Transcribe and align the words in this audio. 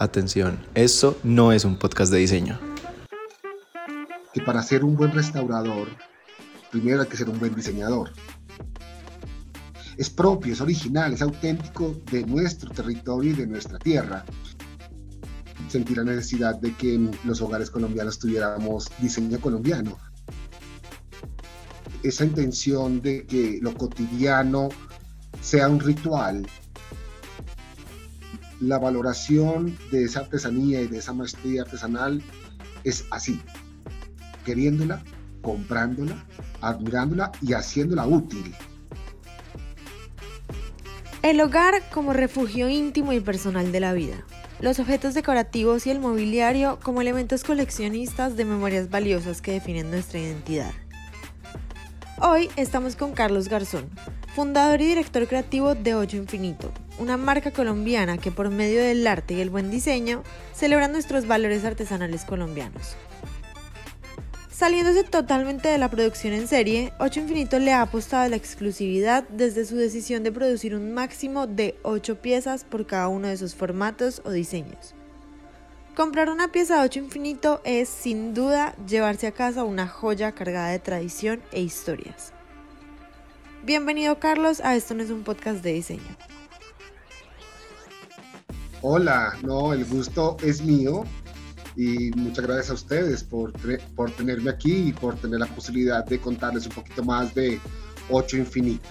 Atención, 0.00 0.58
esto 0.74 1.20
no 1.24 1.52
es 1.52 1.66
un 1.66 1.78
podcast 1.78 2.10
de 2.10 2.16
diseño. 2.16 2.58
Que 4.32 4.40
para 4.40 4.62
ser 4.62 4.82
un 4.82 4.96
buen 4.96 5.12
restaurador, 5.12 5.88
primero 6.70 7.02
hay 7.02 7.06
que 7.06 7.18
ser 7.18 7.28
un 7.28 7.38
buen 7.38 7.54
diseñador. 7.54 8.10
Es 9.98 10.08
propio, 10.08 10.54
es 10.54 10.62
original, 10.62 11.12
es 11.12 11.20
auténtico 11.20 11.94
de 12.10 12.24
nuestro 12.24 12.70
territorio 12.70 13.32
y 13.32 13.34
de 13.34 13.46
nuestra 13.46 13.78
tierra. 13.78 14.24
Sentir 15.68 15.98
la 15.98 16.04
necesidad 16.04 16.58
de 16.58 16.72
que 16.72 16.94
en 16.94 17.10
los 17.24 17.42
hogares 17.42 17.70
colombianos 17.70 18.18
tuviéramos 18.18 18.88
diseño 19.02 19.38
colombiano. 19.38 19.98
Esa 22.02 22.24
intención 22.24 23.02
de 23.02 23.26
que 23.26 23.58
lo 23.60 23.74
cotidiano 23.74 24.70
sea 25.42 25.68
un 25.68 25.78
ritual, 25.78 26.46
la 28.60 28.78
valoración 28.78 29.76
de 29.90 30.04
esa 30.04 30.20
artesanía 30.20 30.82
y 30.82 30.86
de 30.86 30.98
esa 30.98 31.12
maestría 31.12 31.62
artesanal 31.62 32.22
es 32.84 33.04
así, 33.10 33.40
queriéndola, 34.44 35.02
comprándola, 35.42 36.24
admirándola 36.60 37.32
y 37.40 37.54
haciéndola 37.54 38.06
útil. 38.06 38.54
El 41.22 41.40
hogar 41.40 41.82
como 41.90 42.12
refugio 42.12 42.68
íntimo 42.68 43.12
y 43.12 43.20
personal 43.20 43.72
de 43.72 43.80
la 43.80 43.92
vida. 43.92 44.24
Los 44.60 44.78
objetos 44.78 45.14
decorativos 45.14 45.86
y 45.86 45.90
el 45.90 46.00
mobiliario 46.00 46.78
como 46.82 47.00
elementos 47.00 47.44
coleccionistas 47.44 48.36
de 48.36 48.44
memorias 48.44 48.90
valiosas 48.90 49.40
que 49.40 49.52
definen 49.52 49.90
nuestra 49.90 50.20
identidad. 50.20 50.72
Hoy 52.18 52.50
estamos 52.56 52.96
con 52.96 53.12
Carlos 53.12 53.48
Garzón, 53.48 53.88
fundador 54.34 54.80
y 54.80 54.86
director 54.86 55.26
creativo 55.26 55.74
de 55.74 55.94
Ocho 55.94 56.16
Infinito, 56.16 56.72
una 56.98 57.16
marca 57.16 57.50
colombiana 57.50 58.18
que 58.18 58.30
por 58.30 58.48
medio 58.50 58.80
del 58.80 59.06
arte 59.06 59.34
y 59.34 59.40
el 59.40 59.50
buen 59.50 59.70
diseño 59.70 60.22
celebra 60.54 60.88
nuestros 60.88 61.26
valores 61.26 61.64
artesanales 61.64 62.24
colombianos. 62.24 62.96
Saliéndose 64.52 65.04
totalmente 65.04 65.68
de 65.68 65.78
la 65.78 65.88
producción 65.88 66.34
en 66.34 66.46
serie, 66.46 66.92
Ocho 67.00 67.20
Infinito 67.20 67.58
le 67.58 67.72
ha 67.72 67.82
apostado 67.82 68.24
a 68.24 68.28
la 68.28 68.36
exclusividad 68.36 69.24
desde 69.30 69.64
su 69.64 69.76
decisión 69.76 70.22
de 70.22 70.32
producir 70.32 70.74
un 70.74 70.92
máximo 70.92 71.46
de 71.46 71.76
8 71.82 72.20
piezas 72.20 72.64
por 72.64 72.86
cada 72.86 73.08
uno 73.08 73.26
de 73.26 73.36
sus 73.36 73.54
formatos 73.54 74.22
o 74.24 74.30
diseños. 74.30 74.94
Comprar 75.96 76.28
una 76.30 76.52
pieza 76.52 76.76
de 76.76 76.84
8 76.84 76.98
Infinito 77.00 77.60
es 77.64 77.88
sin 77.88 78.32
duda 78.32 78.76
llevarse 78.86 79.26
a 79.26 79.32
casa 79.32 79.64
una 79.64 79.88
joya 79.88 80.32
cargada 80.32 80.68
de 80.68 80.78
tradición 80.78 81.42
e 81.52 81.62
historias. 81.62 82.32
Bienvenido 83.62 84.18
Carlos 84.18 84.60
a 84.60 84.74
Esto 84.74 84.94
no 84.94 85.02
es 85.02 85.10
un 85.10 85.22
podcast 85.22 85.62
de 85.62 85.74
diseño. 85.74 86.16
Hola, 88.80 89.36
no, 89.42 89.74
el 89.74 89.84
gusto 89.84 90.38
es 90.42 90.62
mío 90.62 91.04
y 91.76 92.10
muchas 92.12 92.46
gracias 92.46 92.70
a 92.70 92.74
ustedes 92.74 93.22
por, 93.22 93.52
por 93.94 94.10
tenerme 94.12 94.50
aquí 94.50 94.88
y 94.88 94.92
por 94.94 95.16
tener 95.16 95.40
la 95.40 95.46
posibilidad 95.46 96.02
de 96.06 96.18
contarles 96.18 96.66
un 96.66 96.72
poquito 96.72 97.04
más 97.04 97.34
de 97.34 97.60
8 98.08 98.38
Infinito. 98.38 98.88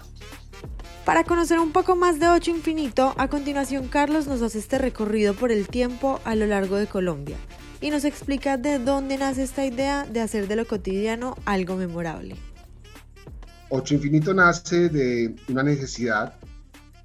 Para 1.03 1.23
conocer 1.23 1.58
un 1.58 1.72
poco 1.72 1.95
más 1.95 2.20
de 2.20 2.28
8 2.28 2.52
Infinito, 2.52 3.16
a 3.17 3.28
continuación 3.28 3.88
Carlos 3.88 4.28
nos 4.28 4.44
hace 4.44 4.59
este 4.59 4.78
recorrido 4.78 5.34
por 5.34 5.52
el 5.52 5.67
tiempo 5.67 6.20
a 6.25 6.36
lo 6.36 6.45
largo 6.45 6.75
de 6.75 6.86
Colombia 6.86 7.38
y 7.81 7.90
nos 7.90 8.06
explica 8.06 8.58
de 8.58 8.78
dónde 8.78 9.17
nace 9.17 9.42
esta 9.42 9.66
idea 9.66 10.06
de 10.06 10.22
hacer 10.22 10.47
de 10.47 10.58
lo 10.58 10.67
cotidiano 10.67 11.36
algo 11.45 11.75
memorable. 11.75 12.36
Ocho 13.72 13.94
Infinito 13.94 14.34
nace 14.34 14.89
de 14.89 15.36
una 15.48 15.62
necesidad. 15.62 16.34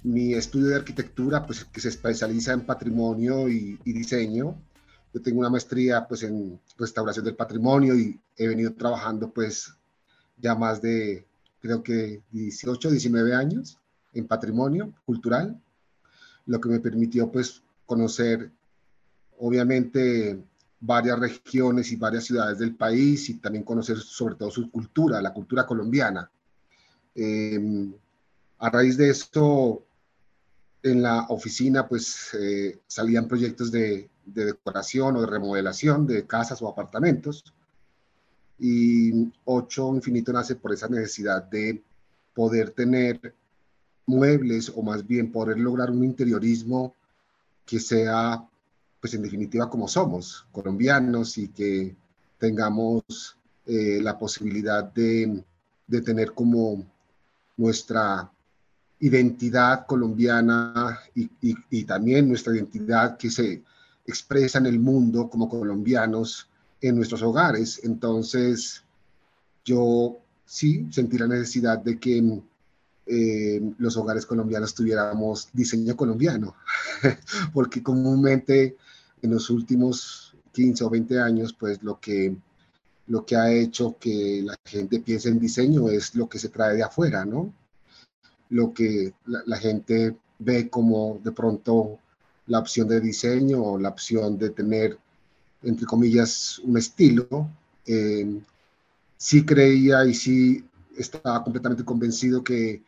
Mi 0.01 0.33
estudio 0.33 0.69
de 0.69 0.77
arquitectura, 0.77 1.45
pues 1.45 1.63
que 1.63 1.79
se 1.79 1.89
especializa 1.89 2.53
en 2.53 2.65
patrimonio 2.65 3.47
y, 3.47 3.77
diseño. 3.85 4.55
Yo 5.13 5.21
tengo 5.21 5.41
una 5.41 5.51
maestría 5.51 6.07
pues 6.07 6.23
en 6.23 6.59
restauración 6.75 7.23
del 7.23 7.35
patrimonio 7.35 7.95
y 7.95 8.19
he 8.35 8.47
venido 8.47 8.73
trabajando 8.73 9.29
pues 9.29 9.75
ya 10.37 10.55
más 10.55 10.81
de 10.81 11.27
creo 11.61 11.83
que 11.83 12.23
18, 12.31 12.89
19 12.89 13.35
años 13.35 13.77
en 14.13 14.27
patrimonio 14.27 14.91
cultural, 15.05 15.61
lo 16.47 16.59
que 16.59 16.69
me 16.69 16.79
permitió 16.79 17.31
pues 17.31 17.61
conocer 17.85 18.51
obviamente 19.37 20.43
varias 20.79 21.19
regiones 21.19 21.91
y 21.91 21.95
varias 21.95 22.23
ciudades 22.23 22.57
del 22.57 22.75
país 22.75 23.29
y 23.29 23.35
también 23.35 23.63
conocer 23.63 23.97
sobre 23.99 24.33
todo 24.33 24.49
su 24.49 24.71
cultura, 24.71 25.21
la 25.21 25.31
cultura 25.31 25.65
colombiana. 25.67 26.29
Em, 27.15 27.93
a 28.59 28.69
raíz 28.69 28.97
de 28.97 29.09
esto, 29.09 29.85
en 30.83 31.01
la 31.01 31.25
oficina, 31.29 31.87
pues 31.87 32.29
eh, 32.39 32.79
salían 32.87 33.27
proyectos 33.27 33.71
de, 33.71 34.09
decoración 34.25 35.15
o 35.15 35.21
de 35.21 35.27
remodelación 35.27 36.07
de 36.07 36.25
casas 36.25 36.61
o 36.61 36.67
apartamentos. 36.67 37.43
Y 38.57 39.31
Ocho 39.45 39.93
Infinito 39.93 40.33
nace 40.33 40.55
por 40.55 40.73
esa 40.73 40.87
necesidad 40.87 41.43
de 41.43 41.83
poder 42.33 42.71
tener 42.71 43.35
muebles 44.07 44.71
o 44.75 44.81
más 44.81 45.05
bien 45.05 45.31
poder 45.31 45.59
lograr 45.59 45.91
un 45.91 46.03
interiorismo 46.03 46.95
que 47.65 47.79
sea, 47.79 48.47
pues 48.99 49.13
en 49.13 49.21
definitiva, 49.21 49.69
como 49.69 49.87
somos, 49.87 50.47
colombianos 50.51 51.37
y 51.37 51.49
que 51.49 51.95
tengamos 52.37 53.37
eh, 53.65 53.99
la 54.01 54.17
posibilidad 54.17 54.83
de, 54.83 55.43
de 55.87 56.01
tener 56.01 56.33
como 56.33 56.85
nuestra 57.57 58.31
identidad 58.99 59.85
colombiana 59.85 60.99
y, 61.13 61.83
también 61.83 62.27
nuestra 62.27 62.55
identidad 62.55 63.17
que 63.17 63.29
se 63.29 63.63
expresa 64.05 64.59
en 64.59 64.67
el 64.67 64.79
mundo 64.79 65.29
como 65.29 65.49
colombianos 65.49 66.49
en 66.81 66.95
nuestros 66.95 67.21
hogares. 67.21 67.81
Entonces, 67.83 68.83
yo 69.63 70.17
sí 70.45 70.87
sentí 70.91 71.17
la 71.17 71.27
necesidad 71.27 71.79
de 71.79 71.99
que 71.99 72.41
eh, 73.07 73.61
los 73.77 73.97
hogares 73.97 74.25
colombianos 74.25 74.73
tuviéramos 74.73 75.49
diseño 75.53 75.95
colombiano, 75.95 76.55
porque 77.53 77.83
comúnmente 77.83 78.77
en 79.21 79.31
los 79.31 79.49
últimos 79.49 80.35
15 80.53 80.83
o 80.83 80.89
20 80.89 81.19
años, 81.19 81.53
pues 81.53 81.83
lo 81.83 81.99
que 81.99 82.35
lo 83.07 83.25
que 83.25 83.35
ha 83.35 83.51
hecho 83.51 83.97
que 83.99 84.41
la 84.43 84.55
gente 84.65 84.99
piense 84.99 85.29
en 85.29 85.39
diseño 85.39 85.89
es 85.89 86.15
lo 86.15 86.27
que 86.27 86.39
se 86.39 86.49
trae 86.49 86.75
de 86.75 86.83
afuera, 86.83 87.25
¿no? 87.25 87.53
Lo 88.49 88.73
que 88.73 89.13
la, 89.25 89.57
gente 89.57 90.15
ve 90.39 90.69
como 90.69 91.19
de 91.23 91.31
pronto 91.31 91.99
la 92.47 92.59
opción 92.59 92.87
de 92.87 93.01
diseño 93.01 93.61
o 93.63 93.79
la 93.79 93.89
opción 93.89 94.37
de 94.37 94.49
tener, 94.51 94.97
entre 95.63 95.85
comillas, 95.85 96.59
un 96.59 96.77
estilo. 96.77 97.49
Eh, 97.85 98.39
sí 99.17 99.45
creía 99.45 100.05
y 100.05 100.13
sí 100.13 100.65
estaba 100.97 101.43
completamente 101.43 101.83
convencido 101.83 102.43
que 102.43 102.81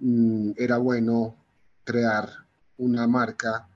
mm, 0.00 0.52
era 0.56 0.78
bueno 0.78 1.34
crear 1.84 2.28
una 2.78 3.06
marca 3.06 3.68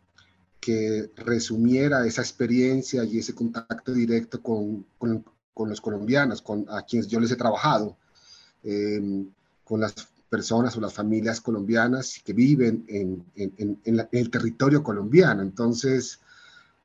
que 0.60 1.10
resumiera 1.16 2.06
esa 2.06 2.22
experiencia 2.22 3.04
y 3.04 3.18
ese 3.18 3.34
contacto 3.34 3.92
directo 3.92 4.42
con, 4.42 4.84
con, 4.98 5.24
con 5.58 5.70
los 5.70 5.80
colombianos, 5.80 6.40
con 6.40 6.66
a 6.68 6.82
quienes 6.82 7.08
yo 7.08 7.18
les 7.18 7.32
he 7.32 7.36
trabajado, 7.36 7.96
em, 8.62 9.28
con 9.64 9.80
las 9.80 9.92
personas 10.30 10.76
o 10.76 10.80
las 10.80 10.94
familias 10.94 11.40
colombianas 11.40 12.20
que 12.24 12.32
viven 12.32 12.84
en, 12.86 13.24
en, 13.34 13.80
en, 13.84 14.06
el 14.12 14.30
territorio 14.30 14.84
colombiano. 14.84 15.42
Entonces, 15.42 16.20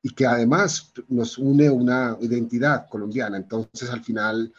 y 0.02 0.10
que 0.10 0.26
además 0.26 0.92
nos 1.08 1.38
une 1.38 1.70
una 1.70 2.18
identidad 2.20 2.90
colombiana. 2.90 3.38
Entonces, 3.38 3.92
al 3.92 4.04
final, 4.04 4.52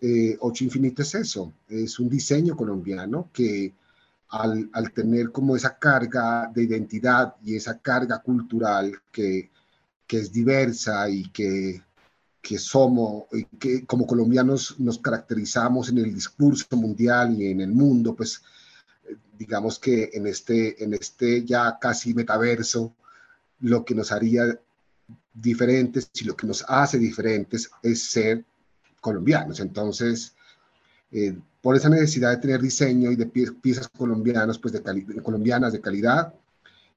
eh, 0.00 0.36
Ocho 0.38 0.62
Infinito 0.62 1.02
es 1.02 1.16
eso, 1.16 1.52
es 1.68 1.98
un 1.98 2.08
diseño 2.08 2.56
colombiano 2.56 3.28
que 3.32 3.74
al, 4.28 4.70
al, 4.72 4.92
tener 4.92 5.32
como 5.32 5.56
esa 5.56 5.76
carga 5.78 6.48
de 6.54 6.62
identidad 6.62 7.34
y 7.44 7.56
esa 7.56 7.80
carga 7.80 8.22
cultural 8.22 8.92
que, 9.10 9.50
que 10.06 10.18
es 10.18 10.30
diversa 10.32 11.10
y 11.10 11.28
que 11.30 11.82
que 12.48 12.58
somos, 12.58 13.24
que 13.58 13.84
como 13.84 14.06
colombianos 14.06 14.80
nos 14.80 14.98
caracterizamos 14.98 15.90
en 15.90 15.98
el 15.98 16.14
discurso 16.14 16.64
mundial 16.76 17.38
y 17.38 17.50
en 17.50 17.60
el 17.60 17.72
mundo, 17.72 18.14
pues 18.16 18.40
digamos 19.38 19.78
que 19.78 20.08
en 20.14 20.26
este, 20.26 20.82
en 20.82 20.94
este 20.94 21.44
ya 21.44 21.78
casi 21.78 22.14
metaverso, 22.14 22.94
lo 23.60 23.84
que 23.84 23.94
nos 23.94 24.12
haría 24.12 24.58
diferentes 25.34 26.10
y 26.14 26.24
lo 26.24 26.34
que 26.34 26.46
nos 26.46 26.64
hace 26.66 26.98
diferentes 26.98 27.70
es 27.82 28.02
ser 28.04 28.46
colombianos. 29.02 29.60
Entonces, 29.60 30.34
eh, 31.12 31.36
por 31.60 31.76
esa 31.76 31.90
necesidad 31.90 32.30
de 32.30 32.38
tener 32.38 32.62
diseño 32.62 33.12
y 33.12 33.16
de 33.16 33.26
piezas 33.26 33.88
colombianas, 33.88 34.58
pues 34.58 34.72
de 34.72 35.22
colombianas 35.22 35.74
de 35.74 35.82
calidad, 35.82 36.32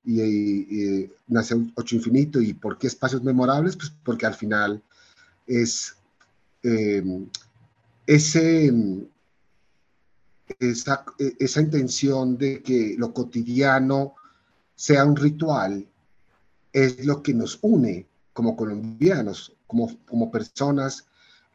y, 0.05 0.21
y, 0.21 1.11
nace 1.27 1.55
Ocho 1.75 1.97
Infinito. 1.97 2.41
¿Y 2.41 2.53
por 2.53 2.77
qué 2.77 2.87
espacios 2.87 3.21
memorables? 3.21 3.75
Pues 3.75 3.91
porque 4.03 4.25
al 4.25 4.33
final 4.33 4.81
es 5.47 5.95
eh, 6.63 7.03
ese, 8.05 8.73
esa, 10.59 11.05
esa 11.39 11.61
intención 11.61 12.37
de 12.37 12.61
que 12.61 12.95
lo 12.97 13.13
cotidiano 13.13 14.15
sea 14.75 15.05
un 15.05 15.15
ritual 15.15 15.87
es 16.73 17.05
lo 17.05 17.21
que 17.21 17.33
nos 17.33 17.59
une 17.61 18.07
como 18.33 18.55
colombianos, 18.55 19.55
como, 19.67 19.89
como 20.05 20.31
personas 20.31 21.05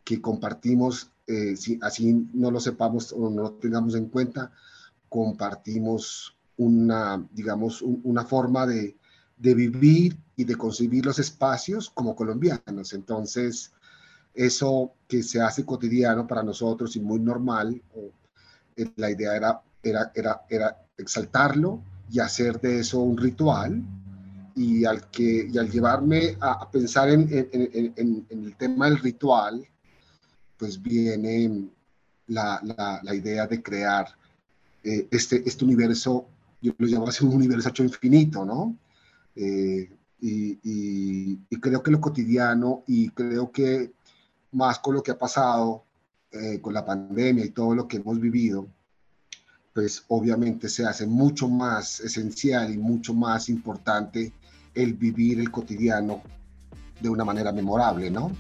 que 0.04 0.20
compartimos, 0.20 1.10
eh, 1.26 1.56
si 1.56 1.78
así 1.82 2.28
no 2.32 2.50
lo 2.50 2.60
sepamos 2.60 3.12
o 3.12 3.30
no 3.30 3.42
lo 3.42 3.52
tengamos 3.54 3.94
en 3.94 4.06
cuenta, 4.06 4.52
compartimos 5.08 6.36
una, 6.56 7.26
digamos, 7.32 7.82
una 7.82 8.24
forma 8.24 8.66
de, 8.66 8.96
de 9.36 9.54
vivir 9.54 10.16
y 10.36 10.44
de 10.44 10.56
concebir 10.56 11.04
los 11.04 11.18
espacios 11.18 11.90
como 11.90 12.14
colombianos. 12.14 12.92
Entonces, 12.92 13.72
eso 14.36 14.92
que 15.08 15.22
se 15.22 15.40
hace 15.40 15.64
cotidiano 15.64 16.26
para 16.26 16.42
nosotros 16.42 16.94
y 16.96 17.00
muy 17.00 17.20
normal, 17.20 17.80
eh, 18.76 18.90
la 18.96 19.10
idea 19.10 19.34
era, 19.34 19.62
era, 19.82 20.12
era, 20.14 20.42
era 20.48 20.76
exaltarlo 20.98 21.82
y 22.10 22.20
hacer 22.20 22.60
de 22.60 22.80
eso 22.80 23.00
un 23.00 23.16
ritual. 23.16 23.82
Y 24.54 24.86
al, 24.86 25.10
que, 25.10 25.48
y 25.52 25.58
al 25.58 25.70
llevarme 25.70 26.36
a, 26.40 26.70
pensar 26.70 27.10
en, 27.10 27.28
en, 27.30 27.94
en, 27.94 28.44
el 28.44 28.56
tema 28.56 28.86
del 28.86 28.98
ritual, 28.98 29.66
pues 30.56 30.80
viene 30.80 31.68
la, 32.28 32.60
la, 32.62 33.00
la 33.02 33.14
idea 33.14 33.46
de 33.46 33.62
crear 33.62 34.06
eh, 34.82 35.08
este, 35.10 35.42
este 35.46 35.64
universo, 35.64 36.28
yo 36.62 36.72
lo 36.78 36.86
llamo 36.86 37.08
así 37.08 37.24
un 37.24 37.34
universo 37.34 37.68
hecho 37.68 37.82
infinito, 37.82 38.44
¿no? 38.44 38.78
Eh, 39.34 39.90
y, 40.20 40.52
y, 40.62 41.38
y, 41.50 41.60
creo 41.60 41.82
que 41.82 41.90
lo 41.90 42.00
cotidiano 42.00 42.82
y 42.86 43.10
creo 43.10 43.50
que 43.50 43.92
más 44.56 44.78
con 44.78 44.94
lo 44.94 45.02
que 45.02 45.10
ha 45.10 45.18
pasado 45.18 45.84
eh, 46.32 46.60
con 46.60 46.72
la 46.72 46.84
pandemia 46.84 47.44
y 47.44 47.50
todo 47.50 47.74
lo 47.74 47.86
que 47.86 47.98
hemos 47.98 48.18
vivido, 48.18 48.66
pues 49.74 50.02
obviamente 50.08 50.68
se 50.70 50.86
hace 50.86 51.06
mucho 51.06 51.46
más 51.48 52.00
esencial 52.00 52.72
y 52.72 52.78
mucho 52.78 53.12
más 53.12 53.50
importante 53.50 54.32
el 54.74 54.94
vivir 54.94 55.38
el 55.38 55.50
cotidiano 55.50 56.22
de 57.00 57.08
una 57.10 57.24
manera 57.24 57.52
memorable, 57.52 58.10
¿no? 58.10 58.32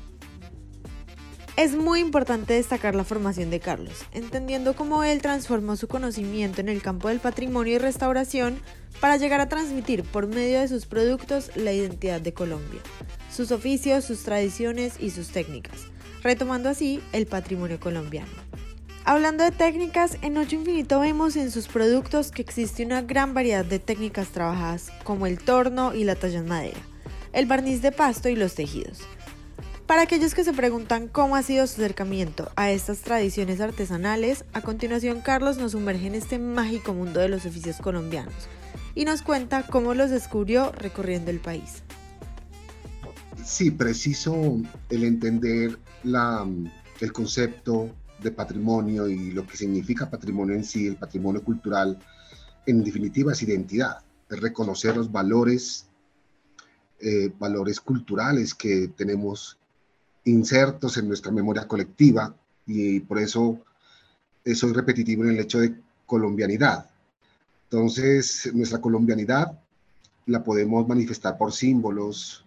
Es 1.56 1.74
muy 1.74 2.00
importante 2.00 2.54
destacar 2.54 2.94
la 2.94 3.04
formación 3.04 3.50
de 3.50 3.60
Carlos, 3.60 4.04
entendiendo 4.12 4.74
cómo 4.74 5.04
él 5.04 5.22
transformó 5.22 5.76
su 5.76 5.88
conocimiento 5.88 6.60
en 6.60 6.68
el 6.68 6.82
campo 6.82 7.08
del 7.08 7.20
patrimonio 7.20 7.74
y 7.74 7.78
restauración 7.78 8.58
para 9.00 9.16
llegar 9.16 9.40
a 9.40 9.48
transmitir 9.48 10.02
por 10.02 10.26
medio 10.26 10.60
de 10.60 10.68
sus 10.68 10.86
productos 10.86 11.50
la 11.56 11.72
identidad 11.72 12.20
de 12.20 12.34
Colombia, 12.34 12.80
sus 13.30 13.52
oficios, 13.52 14.04
sus 14.04 14.22
tradiciones 14.22 14.94
y 15.00 15.10
sus 15.10 15.28
técnicas, 15.28 15.86
retomando 16.26 16.68
así 16.68 17.00
el 17.12 17.26
patrimonio 17.26 17.78
colombiano. 17.78 18.32
Hablando 19.04 19.44
de 19.44 19.52
técnicas, 19.52 20.18
en 20.22 20.36
Ocho 20.36 20.56
Infinito 20.56 20.98
vemos 20.98 21.36
en 21.36 21.52
sus 21.52 21.68
productos 21.68 22.32
que 22.32 22.42
existe 22.42 22.84
una 22.84 23.02
gran 23.02 23.32
variedad 23.32 23.64
de 23.64 23.78
técnicas 23.78 24.30
trabajadas, 24.30 24.90
como 25.04 25.28
el 25.28 25.38
torno 25.38 25.94
y 25.94 26.02
la 26.02 26.16
talla 26.16 26.40
en 26.40 26.48
madera, 26.48 26.80
el 27.32 27.46
barniz 27.46 27.80
de 27.80 27.92
pasto 27.92 28.28
y 28.28 28.34
los 28.34 28.56
tejidos. 28.56 28.98
Para 29.86 30.02
aquellos 30.02 30.34
que 30.34 30.42
se 30.42 30.52
preguntan 30.52 31.06
cómo 31.06 31.36
ha 31.36 31.44
sido 31.44 31.64
su 31.68 31.80
acercamiento 31.80 32.50
a 32.56 32.72
estas 32.72 33.02
tradiciones 33.02 33.60
artesanales, 33.60 34.44
a 34.52 34.62
continuación 34.62 35.20
Carlos 35.20 35.58
nos 35.58 35.72
sumerge 35.72 36.08
en 36.08 36.16
este 36.16 36.40
mágico 36.40 36.92
mundo 36.92 37.20
de 37.20 37.28
los 37.28 37.46
oficios 37.46 37.76
colombianos 37.76 38.34
y 38.96 39.04
nos 39.04 39.22
cuenta 39.22 39.64
cómo 39.64 39.94
los 39.94 40.10
descubrió 40.10 40.72
recorriendo 40.72 41.30
el 41.30 41.38
país. 41.38 41.84
Sí, 43.44 43.70
preciso 43.70 44.56
el 44.90 45.04
entender 45.04 45.78
el 47.00 47.12
concepto 47.12 47.90
de 48.22 48.30
patrimonio 48.30 49.08
y 49.08 49.32
lo 49.32 49.46
que 49.46 49.56
significa 49.56 50.08
patrimonio 50.08 50.54
en 50.54 50.64
sí, 50.64 50.86
el 50.86 50.96
patrimonio 50.96 51.42
cultural, 51.42 51.98
en 52.66 52.82
definitiva 52.82 53.32
es 53.32 53.42
identidad, 53.42 53.98
es 54.30 54.40
reconocer 54.40 54.96
los 54.96 55.10
valores, 55.10 55.86
eh, 57.00 57.32
valores 57.38 57.80
culturales 57.80 58.54
que 58.54 58.88
tenemos 58.88 59.58
insertos 60.24 60.96
en 60.96 61.08
nuestra 61.08 61.30
memoria 61.30 61.68
colectiva 61.68 62.34
y 62.66 63.00
por 63.00 63.18
eso 63.18 63.60
soy 64.54 64.72
repetitivo 64.72 65.24
en 65.24 65.30
el 65.30 65.40
hecho 65.40 65.60
de 65.60 65.76
colombianidad. 66.06 66.88
Entonces, 67.64 68.50
nuestra 68.54 68.80
colombianidad 68.80 69.58
la 70.26 70.42
podemos 70.42 70.86
manifestar 70.86 71.36
por 71.36 71.52
símbolos, 71.52 72.44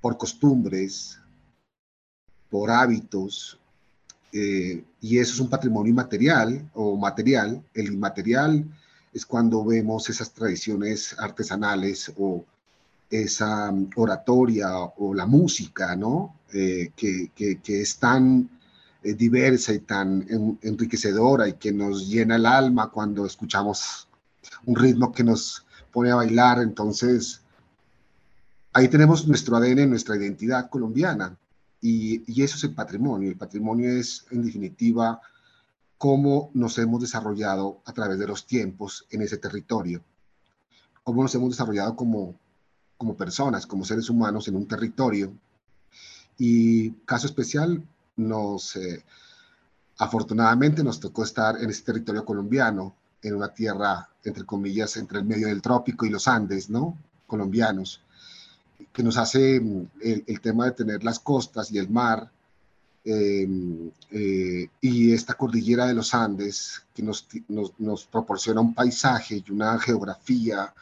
por 0.00 0.18
costumbres, 0.18 1.18
por 2.52 2.70
hábitos, 2.70 3.58
eh, 4.30 4.84
y 5.00 5.18
eso 5.18 5.32
es 5.32 5.40
un 5.40 5.48
patrimonio 5.48 5.88
inmaterial 5.88 6.68
o 6.74 6.98
material. 6.98 7.62
El 7.72 7.86
inmaterial 7.94 8.62
es 9.10 9.24
cuando 9.24 9.64
vemos 9.64 10.10
esas 10.10 10.34
tradiciones 10.34 11.16
artesanales 11.18 12.12
o 12.18 12.44
esa 13.08 13.72
oratoria 13.96 14.68
o 14.76 15.14
la 15.14 15.24
música, 15.24 15.96
¿no? 15.96 16.36
Eh, 16.52 16.90
que, 16.94 17.30
que, 17.34 17.80
es 17.80 17.96
tan 17.96 18.50
eh, 19.02 19.14
diversa 19.14 19.72
y 19.72 19.78
tan 19.78 20.58
enriquecedora 20.60 21.48
y 21.48 21.54
que 21.54 21.72
nos 21.72 22.06
llena 22.06 22.36
el 22.36 22.44
alma 22.44 22.90
cuando 22.90 23.24
escuchamos 23.24 24.08
un 24.66 24.76
ritmo 24.76 25.10
que 25.10 25.24
nos 25.24 25.64
pone 25.90 26.10
a 26.10 26.16
bailar. 26.16 26.60
Entonces, 26.60 27.40
ahí 28.74 28.88
tenemos 28.88 29.26
nuestro 29.26 29.56
ADN, 29.56 29.88
nuestra 29.88 30.16
identidad 30.16 30.68
colombiana. 30.68 31.38
Y, 31.84 32.40
eso 32.42 32.56
es 32.56 32.64
el 32.64 32.74
patrimonio. 32.74 33.28
El 33.28 33.36
patrimonio 33.36 33.90
es, 33.90 34.24
en 34.30 34.44
definitiva, 34.44 35.20
cómo 35.98 36.50
nos 36.54 36.78
hemos 36.78 37.00
desarrollado 37.00 37.82
a 37.84 37.92
través 37.92 38.18
de 38.18 38.26
los 38.26 38.46
tiempos 38.46 39.04
en 39.10 39.22
ese 39.22 39.36
territorio, 39.36 40.02
cómo 41.02 41.22
nos 41.22 41.34
hemos 41.34 41.50
desarrollado 41.50 41.96
como, 41.96 42.36
como 42.96 43.16
personas, 43.16 43.66
como 43.66 43.84
seres 43.84 44.08
humanos 44.08 44.46
en 44.46 44.56
un 44.56 44.66
territorio. 44.66 45.34
Y 46.38 46.92
caso 47.04 47.26
especial, 47.26 47.84
nos, 48.16 48.76
eh, 48.76 49.04
afortunadamente 49.98 50.84
nos 50.84 51.00
tocó 51.00 51.24
estar 51.24 51.60
en 51.60 51.68
ese 51.68 51.82
territorio 51.82 52.24
colombiano, 52.24 52.94
en 53.22 53.34
una 53.34 53.52
tierra, 53.52 54.08
entre 54.24 54.44
comillas, 54.44 54.96
entre 54.96 55.18
el 55.18 55.24
medio 55.24 55.48
del 55.48 55.62
trópico 55.62 56.06
y 56.06 56.10
los 56.10 56.28
Andes, 56.28 56.70
¿no? 56.70 56.96
Colombianos 57.26 58.00
que 58.92 59.02
nos 59.02 59.16
hace 59.16 59.60
mm, 59.60 59.86
el, 60.00 60.40
tema 60.40 60.66
de 60.66 60.72
tener 60.72 61.04
las 61.04 61.18
costas 61.18 61.70
y 61.70 61.78
el 61.78 61.88
mar 61.88 62.30
em, 63.04 63.90
eh, 64.10 64.68
y 64.80 65.12
esta 65.12 65.34
cordillera 65.34 65.86
de 65.86 65.94
los 65.94 66.14
Andes 66.14 66.82
que 66.94 67.02
nos, 67.02 67.26
nos, 67.78 68.04
proporciona 68.04 68.60
un 68.60 68.74
paisaje 68.74 69.42
y 69.44 69.50
una 69.50 69.78
geografía 69.78 70.72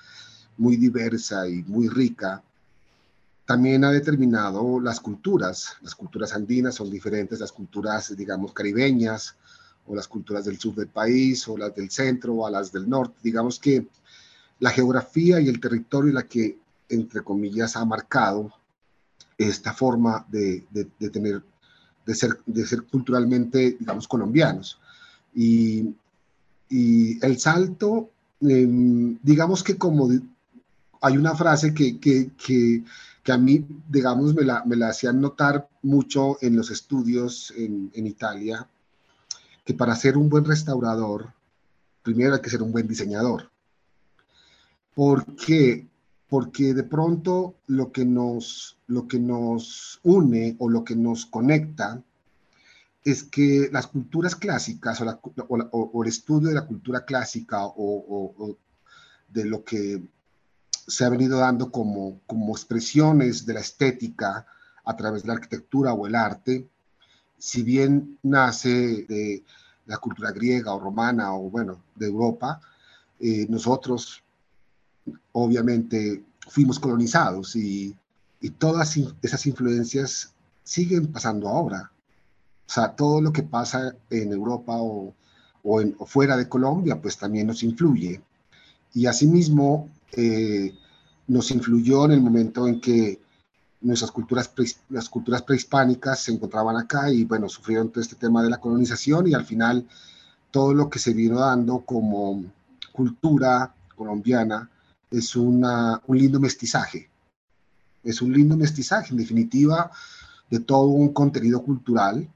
muy 0.58 0.76
diversa 0.76 1.48
y 1.48 1.62
muy 1.62 1.88
rica, 1.88 2.42
también 3.46 3.82
ha 3.84 3.90
determinado 3.90 4.78
las 4.78 5.00
culturas. 5.00 5.76
Las 5.82 5.94
culturas 5.94 6.34
andinas 6.34 6.76
son 6.76 6.88
diferentes 6.88 7.40
las 7.40 7.50
culturas, 7.50 8.14
digamos, 8.16 8.52
caribeñas 8.52 9.34
o 9.86 9.94
las 9.96 10.06
culturas 10.06 10.44
del 10.44 10.58
sur 10.58 10.74
del 10.74 10.86
país 10.86 11.48
o 11.48 11.56
las 11.56 11.74
del 11.74 11.90
centro 11.90 12.34
o 12.34 12.48
las 12.50 12.70
del 12.70 12.88
norte. 12.88 13.16
Digamos 13.22 13.58
que 13.58 13.88
la 14.60 14.70
geografía 14.70 15.40
y 15.40 15.48
el 15.48 15.58
territorio 15.58 16.10
en 16.10 16.14
la 16.14 16.28
que 16.28 16.58
entre 16.90 17.22
comillas, 17.22 17.76
ha 17.76 17.84
marcado 17.84 18.52
esta 19.38 19.72
forma 19.72 20.26
de, 20.28 20.66
tener, 21.12 21.42
de 22.04 22.14
ser, 22.14 22.38
de 22.44 22.66
ser 22.66 22.82
culturalmente, 22.82 23.76
digamos, 23.78 24.06
colombianos. 24.06 24.78
Y, 25.34 25.94
el 26.70 27.38
salto, 27.38 28.10
em, 28.40 29.18
digamos 29.22 29.64
que 29.64 29.76
como 29.76 30.08
hay 31.00 31.16
una 31.16 31.34
frase 31.34 31.74
que, 31.74 31.98
que, 31.98 32.84
a 33.32 33.38
mí, 33.38 33.66
digamos, 33.88 34.34
me 34.34 34.42
la, 34.42 34.64
me 34.64 34.76
la, 34.76 34.88
hacían 34.88 35.20
notar 35.20 35.68
mucho 35.82 36.36
en 36.40 36.56
los 36.56 36.70
estudios 36.70 37.52
en, 37.56 37.90
en 37.94 38.06
Italia, 38.06 38.68
que 39.64 39.74
para 39.74 39.96
ser 39.96 40.16
un 40.16 40.28
buen 40.28 40.44
restaurador, 40.44 41.32
primero 42.02 42.34
hay 42.34 42.40
que 42.40 42.50
ser 42.50 42.62
un 42.62 42.72
buen 42.72 42.86
diseñador. 42.86 43.50
Porque 44.94 45.89
porque 46.30 46.74
de 46.74 46.84
pronto 46.84 47.56
lo 47.66 47.90
que 47.90 48.04
nos, 48.04 48.78
lo 48.86 49.08
que 49.08 49.18
nos 49.18 49.98
une 50.04 50.54
o 50.60 50.68
lo 50.70 50.84
que 50.84 50.94
nos 50.94 51.26
conecta 51.26 52.00
es 53.02 53.24
que 53.24 53.68
las 53.72 53.88
culturas 53.88 54.36
clásicas 54.36 55.02
o, 55.48 56.02
el 56.02 56.08
estudio 56.08 56.50
de 56.50 56.54
la 56.54 56.66
cultura 56.66 57.04
clásica 57.04 57.58
o, 57.64 58.56
de 59.28 59.44
lo 59.44 59.64
que 59.64 60.02
se 60.86 61.04
ha 61.04 61.08
venido 61.08 61.38
dando 61.38 61.72
como, 61.72 62.20
como 62.26 62.52
expresiones 62.52 63.44
de 63.44 63.54
la 63.54 63.60
estética 63.60 64.46
a 64.84 64.96
través 64.96 65.22
de 65.22 65.28
la 65.28 65.34
arquitectura 65.34 65.94
o 65.94 66.06
el 66.06 66.14
arte, 66.14 66.68
si 67.38 67.64
bien 67.64 68.18
nace 68.22 69.04
de 69.08 69.42
la 69.86 69.96
cultura 69.96 70.30
griega 70.30 70.74
o 70.74 70.78
romana 70.78 71.34
o 71.34 71.50
bueno, 71.50 71.82
de 71.96 72.06
Europa, 72.06 72.60
eh, 73.18 73.46
nosotros 73.48 74.22
obviamente 75.32 76.24
fuimos 76.48 76.78
colonizados 76.78 77.56
y, 77.56 77.96
todas 78.58 78.96
esas 79.20 79.44
influencias 79.44 80.32
siguen 80.64 81.08
pasando 81.12 81.46
ahora. 81.46 81.92
O 82.66 82.72
sea, 82.72 82.96
todo 82.96 83.20
lo 83.20 83.32
que 83.34 83.42
pasa 83.42 83.94
en 84.08 84.32
Europa 84.32 84.76
o, 84.78 85.12
en, 85.82 85.94
fuera 86.06 86.38
de 86.38 86.48
Colombia, 86.48 87.02
pues 87.02 87.18
también 87.18 87.48
nos 87.48 87.62
influye. 87.62 88.22
Y 88.94 89.04
asimismo, 89.04 89.90
eh, 90.12 90.72
nos 91.26 91.50
influyó 91.50 92.06
en 92.06 92.12
el 92.12 92.22
momento 92.22 92.66
en 92.66 92.80
que 92.80 93.20
nuestras 93.82 94.10
culturas, 94.10 94.50
las 94.88 95.08
culturas 95.08 95.42
prehispánicas 95.42 96.20
se 96.20 96.32
encontraban 96.32 96.76
acá 96.76 97.10
y 97.10 97.24
bueno, 97.24 97.48
sufrieron 97.48 97.90
todo 97.90 98.00
este 98.00 98.16
tema 98.16 98.42
de 98.42 98.50
la 98.50 98.58
colonización 98.58 99.28
y 99.28 99.34
al 99.34 99.44
final 99.44 99.86
todo 100.50 100.74
lo 100.74 100.90
que 100.90 100.98
se 100.98 101.12
vino 101.12 101.40
dando 101.40 101.80
como 101.80 102.42
cultura 102.92 103.74
colombiana 103.94 104.68
es 105.10 105.36
una, 105.36 106.00
un 106.06 106.18
lindo 106.18 106.40
mestizaje. 106.40 107.10
Es 108.02 108.22
un 108.22 108.32
lindo 108.32 108.56
mestizaje, 108.56 109.10
en 109.10 109.18
definitiva, 109.18 109.90
de 110.48 110.60
todo 110.60 110.86
un 110.86 111.12
contenido 111.12 111.62
cultural. 111.62 112.28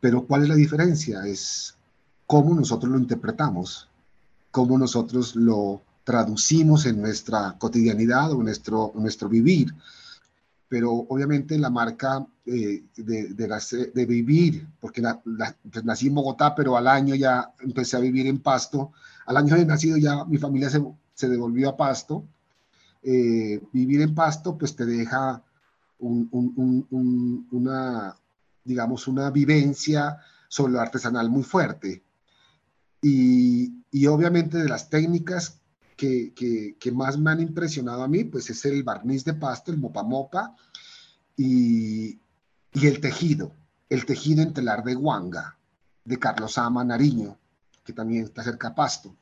Pero 0.00 0.26
¿cuál 0.26 0.42
es 0.42 0.48
la 0.48 0.54
diferencia? 0.54 1.26
Es 1.26 1.76
cómo 2.26 2.54
nosotros 2.54 2.90
lo 2.90 2.98
interpretamos, 2.98 3.88
cómo 4.50 4.78
nosotros 4.78 5.36
lo 5.36 5.82
traducimos 6.04 6.86
en 6.86 7.00
nuestra 7.00 7.56
cotidianidad 7.58 8.32
o 8.32 8.38
en 8.38 8.46
nuestro, 8.46 8.92
nuestro 8.96 9.28
vivir. 9.28 9.74
Pero 10.68 10.90
obviamente 10.90 11.58
la 11.58 11.70
marca 11.70 12.26
eh, 12.46 12.82
de, 12.96 13.34
de, 13.34 14.06
vivir, 14.06 14.66
porque 14.80 15.02
pues 15.70 15.84
nací 15.84 16.08
en 16.08 16.14
Bogotá, 16.14 16.54
pero 16.54 16.76
al 16.76 16.88
año 16.88 17.14
ya 17.14 17.52
empecé 17.60 17.98
a 17.98 18.00
vivir 18.00 18.26
en 18.26 18.40
Pasto. 18.40 18.92
Al 19.26 19.36
año 19.36 19.54
de 19.54 19.66
nacido 19.66 19.98
ya 19.98 20.24
mi 20.24 20.38
familia 20.38 20.70
se, 20.70 20.82
se 21.14 21.28
devolvió 21.28 21.70
a 21.70 21.76
Pasto. 21.76 22.26
Eh, 23.02 23.60
vivir 23.72 24.00
en 24.02 24.14
Pasto 24.14 24.56
pues 24.56 24.76
te 24.76 24.86
deja 24.86 25.42
un, 25.98 26.28
un, 26.90 27.46
una, 27.50 28.16
digamos, 28.64 29.08
una 29.08 29.30
vivencia 29.30 30.18
sobre 30.48 30.72
lo 30.72 30.80
artesanal 30.80 31.30
muy 31.30 31.42
fuerte. 31.42 32.02
Y, 33.00 33.82
y 33.90 34.06
obviamente 34.06 34.58
de 34.58 34.68
las 34.68 34.88
técnicas 34.88 35.60
que, 35.96 36.32
que, 36.78 36.92
más 36.92 37.18
me 37.18 37.30
han 37.30 37.40
impresionado 37.40 38.02
a 38.02 38.08
mí, 38.08 38.24
pues 38.24 38.50
es 38.50 38.64
el 38.64 38.82
barniz 38.82 39.24
de 39.24 39.34
pasto, 39.34 39.70
el 39.70 39.78
mopa 39.78 40.02
mopa, 40.02 40.56
y, 41.36 42.18
y 42.72 42.86
el 42.86 43.00
tejido, 43.00 43.54
el 43.88 44.04
tejido 44.04 44.42
en 44.42 44.52
telar 44.52 44.82
de 44.82 44.96
Huanga, 44.96 45.58
de 46.04 46.18
Carlos 46.18 46.58
Ama 46.58 46.84
Nariño, 46.84 47.38
que 47.84 47.92
también 47.92 48.24
está 48.24 48.42
cerca 48.42 48.70
de 48.70 48.74
Pasto. 48.74 49.16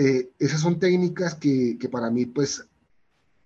Eh, 0.00 0.30
esas 0.38 0.60
son 0.60 0.78
técnicas 0.78 1.34
que, 1.34 1.76
que, 1.76 1.88
para 1.88 2.08
mí, 2.08 2.24
pues, 2.26 2.64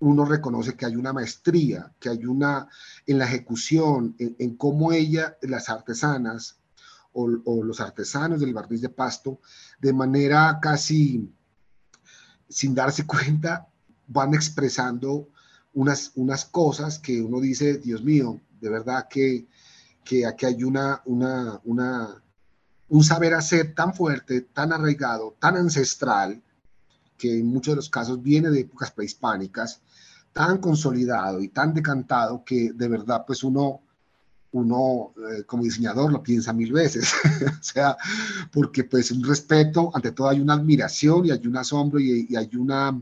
uno 0.00 0.26
reconoce 0.26 0.76
que 0.76 0.84
hay 0.84 0.96
una 0.96 1.14
maestría, 1.14 1.90
que 1.98 2.10
hay 2.10 2.26
una 2.26 2.68
en 3.06 3.16
la 3.16 3.24
ejecución, 3.24 4.14
en, 4.18 4.56
cómo 4.56 4.92
ella, 4.92 5.38
las 5.40 5.70
artesanas 5.70 6.58
o, 7.14 7.30
o, 7.46 7.64
los 7.64 7.80
artesanos 7.80 8.40
del 8.40 8.52
barniz 8.52 8.82
de 8.82 8.90
pasto, 8.90 9.40
de 9.80 9.94
manera 9.94 10.58
casi 10.60 11.32
sin 12.50 12.74
darse 12.74 13.06
cuenta, 13.06 13.66
van 14.08 14.34
expresando 14.34 15.30
unas, 15.72 16.12
unas 16.16 16.44
cosas 16.44 16.98
que 16.98 17.22
uno 17.22 17.40
dice, 17.40 17.78
Dios 17.78 18.04
mío, 18.04 18.42
de 18.60 18.68
verdad 18.68 19.08
que, 19.08 19.46
que 20.04 20.26
aquí 20.26 20.44
hay 20.44 20.64
una, 20.64 21.00
una, 21.06 21.58
una, 21.64 22.21
un 22.92 23.02
saber 23.02 23.32
hacer 23.32 23.74
tan 23.74 23.94
fuerte, 23.94 24.42
tan 24.42 24.70
arraigado, 24.70 25.34
tan 25.38 25.56
ancestral, 25.56 26.42
que 27.16 27.38
en 27.38 27.46
muchos 27.46 27.72
de 27.72 27.76
los 27.76 27.88
casos 27.88 28.22
viene 28.22 28.50
de 28.50 28.60
épocas 28.60 28.90
prehispánicas, 28.90 29.80
tan 30.34 30.58
consolidado 30.58 31.40
y 31.40 31.48
tan 31.48 31.72
decantado 31.72 32.44
que 32.44 32.70
de 32.74 32.88
verdad 32.88 33.24
pues 33.26 33.44
uno, 33.44 33.80
uno 34.50 35.14
eh, 35.16 35.44
como 35.44 35.62
diseñador 35.62 36.12
lo 36.12 36.22
piensa 36.22 36.52
mil 36.52 36.70
veces, 36.70 37.14
o 37.60 37.62
sea, 37.62 37.96
porque 38.52 38.84
pues 38.84 39.10
un 39.10 39.24
respeto, 39.24 39.90
ante 39.94 40.12
todo 40.12 40.28
hay 40.28 40.40
una 40.40 40.52
admiración 40.52 41.24
y 41.24 41.30
hay 41.30 41.46
un 41.46 41.56
asombro 41.56 41.98
y, 41.98 42.26
y 42.28 42.36
hay 42.36 42.50
una, 42.56 43.00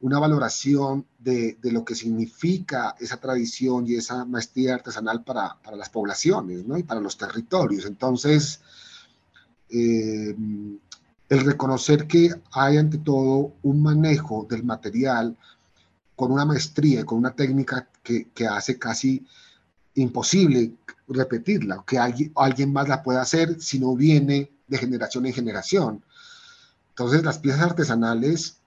una 0.00 0.18
valoración 0.18 1.06
de, 1.20 1.56
de, 1.62 1.70
lo 1.70 1.84
que 1.84 1.94
significa 1.94 2.96
esa 2.98 3.18
tradición 3.18 3.86
y 3.86 3.94
esa 3.94 4.24
maestría 4.24 4.74
artesanal 4.74 5.22
para, 5.22 5.56
para 5.62 5.76
las 5.76 5.88
poblaciones 5.88 6.66
¿no? 6.66 6.76
y 6.76 6.82
para 6.82 7.00
los 7.00 7.16
territorios. 7.16 7.84
Entonces, 7.84 8.60
eh, 9.70 10.34
el 11.28 11.40
reconocer 11.40 12.06
que 12.06 12.34
hay 12.52 12.78
ante 12.78 12.98
todo 12.98 13.52
un 13.62 13.82
manejo 13.82 14.46
del 14.48 14.64
material 14.64 15.36
con 16.16 16.32
una 16.32 16.44
maestría, 16.44 17.04
con 17.04 17.18
una 17.18 17.34
técnica 17.34 17.88
que, 18.02 18.26
hace 18.48 18.78
casi 18.78 19.26
imposible 19.94 20.72
repetirla, 21.06 21.84
que 21.86 21.98
alguien, 21.98 22.72
más 22.72 22.88
la 22.88 23.02
pueda 23.02 23.20
hacer 23.20 23.60
si 23.60 23.78
no 23.78 23.94
viene 23.94 24.50
de 24.66 24.78
generación 24.78 25.26
en 25.26 25.32
generación. 25.34 26.04
Entonces 26.90 27.22
las 27.22 27.38
piezas 27.38 27.62
artesanales 27.62 28.58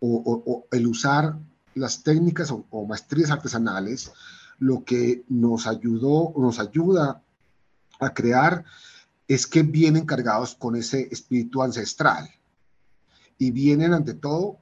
o 0.00 0.66
el 0.70 0.86
usar 0.86 1.38
las 1.74 2.02
técnicas 2.02 2.50
o, 2.50 2.64
o, 2.70 2.86
maestrías 2.86 3.30
artesanales, 3.30 4.12
lo 4.58 4.84
que 4.84 5.24
nos 5.28 5.66
ayudó, 5.66 6.32
nos 6.36 6.58
ayuda 6.58 7.22
a 8.00 8.14
crear 8.14 8.64
es 9.26 9.46
que 9.46 9.62
vienen 9.62 10.06
cargados 10.06 10.54
con 10.54 10.76
ese 10.76 11.08
espíritu 11.10 11.62
ancestral 11.62 12.28
y 13.38 13.50
vienen 13.50 13.92
ante 13.92 14.14
todo 14.14 14.58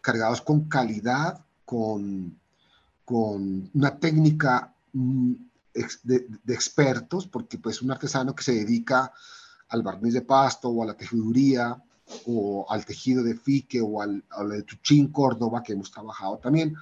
cargados 0.00 0.40
con 0.40 0.68
calidad, 0.68 1.44
con, 1.64 2.38
con 3.04 3.70
una 3.74 3.98
técnica 3.98 4.74
mm, 4.92 5.32
de, 6.02 6.26
expertos, 6.48 7.26
porque 7.26 7.58
pues 7.58 7.82
un 7.82 7.90
artesano 7.90 8.34
que 8.34 8.42
se 8.42 8.54
dedica 8.54 9.12
al 9.68 9.82
barniz 9.82 10.14
de 10.14 10.22
pasto 10.22 10.68
o 10.68 10.82
a 10.82 10.86
la 10.86 10.96
tejiduría 10.96 11.80
o 12.26 12.66
al 12.68 12.84
tejido 12.84 13.22
de 13.22 13.36
fique 13.36 13.80
o 13.80 14.02
al, 14.02 14.24
al 14.30 14.48
de 14.48 14.62
Tuchín 14.64 15.12
Córdoba 15.12 15.62
que 15.62 15.74
hemos 15.74 15.92
trabajado 15.92 16.38
también, 16.38 16.74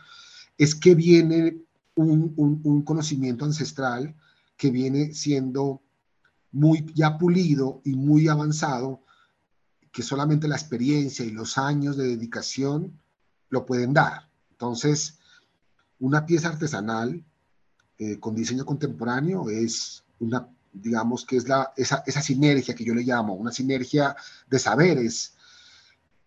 es 0.56 0.74
que 0.74 0.94
viene 0.94 1.58
un, 1.96 2.32
un 2.36 2.82
conocimiento 2.82 3.44
ancestral 3.44 4.14
que 4.56 4.70
viene 4.70 5.12
siendo 5.12 5.82
muy 6.52 6.86
ya 6.94 7.18
pulido 7.18 7.80
y 7.84 7.94
muy 7.94 8.28
avanzado, 8.28 9.02
que 9.92 10.02
solamente 10.02 10.48
la 10.48 10.56
experiencia 10.56 11.24
y 11.24 11.30
los 11.30 11.58
años 11.58 11.96
de 11.96 12.08
dedicación 12.08 13.00
lo 13.50 13.66
pueden 13.66 13.92
dar. 13.92 14.28
Entonces, 14.50 15.18
una 15.98 16.26
pieza 16.26 16.48
artesanal 16.48 17.24
eh, 17.98 18.18
con 18.20 18.34
diseño 18.34 18.64
contemporáneo 18.64 19.50
es 19.50 20.04
una, 20.20 20.48
digamos 20.72 21.24
que 21.24 21.36
es 21.36 21.48
la, 21.48 21.72
esa, 21.76 22.02
esa 22.06 22.22
sinergia 22.22 22.74
que 22.74 22.84
yo 22.84 22.94
le 22.94 23.02
llamo, 23.02 23.34
una 23.34 23.52
sinergia 23.52 24.14
de 24.48 24.58
saberes 24.58 25.34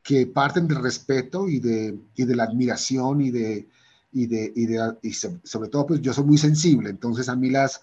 que 0.04 0.28
parten 0.28 0.68
del 0.68 0.82
respeto 0.82 1.48
y 1.48 1.60
de, 1.60 1.98
y 2.16 2.26
de 2.26 2.36
la 2.36 2.44
admiración 2.44 3.22
y 3.22 3.32
de, 3.32 3.70
y 4.12 4.28
de, 4.28 4.52
y 4.56 4.66
de 4.66 4.98
y 5.02 5.14
sobre 5.14 5.70
todo, 5.70 5.88
pues 5.88 6.02
yo 6.02 6.14
soy 6.14 6.26
muy 6.26 6.38
sensible, 6.38 6.90
entonces 6.90 7.30
a 7.30 7.36
mí 7.36 7.50
las, 7.50 7.82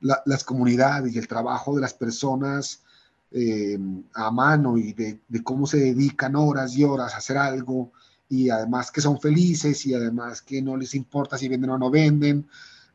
la, 0.00 0.22
las 0.26 0.44
comunidades 0.44 1.14
y 1.14 1.18
el 1.18 1.28
trabajo 1.28 1.74
de 1.74 1.80
las 1.80 1.94
personas 1.94 2.82
eh, 3.30 3.78
a 4.14 4.30
mano 4.30 4.78
y 4.78 4.92
de, 4.92 5.20
de, 5.28 5.42
cómo 5.42 5.66
se 5.66 5.78
dedican 5.78 6.36
horas 6.36 6.76
y 6.76 6.84
horas 6.84 7.14
a 7.14 7.18
hacer 7.18 7.36
algo 7.36 7.92
y 8.28 8.50
además 8.50 8.90
que 8.90 9.00
son 9.00 9.20
felices 9.20 9.84
y 9.86 9.94
además 9.94 10.42
que 10.42 10.62
no 10.62 10.76
les 10.76 10.94
importa 10.94 11.36
si 11.36 11.48
venden 11.48 11.70
o 11.70 11.78
no 11.78 11.90
venden 11.90 12.46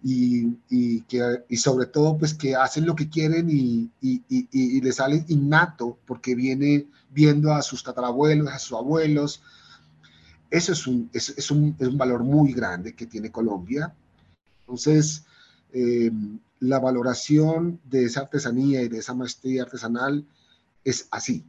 y, 0.03 0.57
y 0.69 1.01
que, 1.01 1.43
y 1.47 1.57
sobre 1.57 1.85
todo 1.85 2.17
pues 2.17 2.33
que 2.33 2.55
hacen 2.55 2.85
lo 2.85 2.95
que 2.95 3.09
quieren 3.09 3.47
y, 3.49 3.89
y, 4.01 4.81
les 4.81 4.95
sale 4.97 5.23
innato 5.29 5.97
porque 6.05 6.35
viene 6.35 6.87
viendo 7.09 7.53
a 7.53 7.61
sus 7.61 7.83
tatarabuelos, 7.83 8.49
a 8.49 8.59
sus 8.59 8.77
abuelos. 8.77 9.41
Eso 10.49 10.73
es 10.73 10.85
un, 10.87 11.09
es, 11.13 11.29
es 11.29 11.49
un, 11.49 11.75
es 11.79 11.87
un 11.87 11.97
valor 11.97 12.23
muy 12.23 12.51
grande 12.51 12.93
que 12.93 13.07
tiene 13.07 13.31
Colombia. 13.31 13.95
Entonces, 14.61 15.23
eh, 15.73 16.11
la 16.59 16.79
valoración 16.79 17.81
de 17.83 18.05
esa 18.05 18.21
artesanía 18.21 18.81
y 18.81 18.87
de 18.87 18.99
esa 18.99 19.13
maestría 19.13 19.63
artesanal 19.63 20.25
es 20.83 21.07
así, 21.11 21.45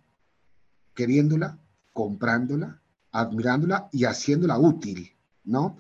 queriéndola, 0.94 1.58
comprándola, 1.92 2.80
admirándola 3.12 3.88
y 3.92 4.04
haciéndola 4.04 4.58
útil, 4.58 5.12
¿no? 5.44 5.76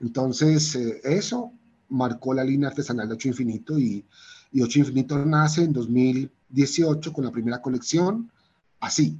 Entonces, 0.00 0.74
eh, 0.74 1.00
eso 1.04 1.52
marcó 1.88 2.34
la 2.34 2.44
línea 2.44 2.68
artesanal 2.68 3.08
de 3.08 3.14
Ocho 3.14 3.28
Infinito 3.28 3.78
y, 3.78 4.04
y 4.52 4.60
Ocho 4.60 4.80
Infinito 4.80 5.24
nace 5.24 5.62
en 5.62 5.72
2018 5.72 7.12
con 7.12 7.24
la 7.24 7.30
primera 7.30 7.62
colección, 7.62 8.30
así. 8.80 9.18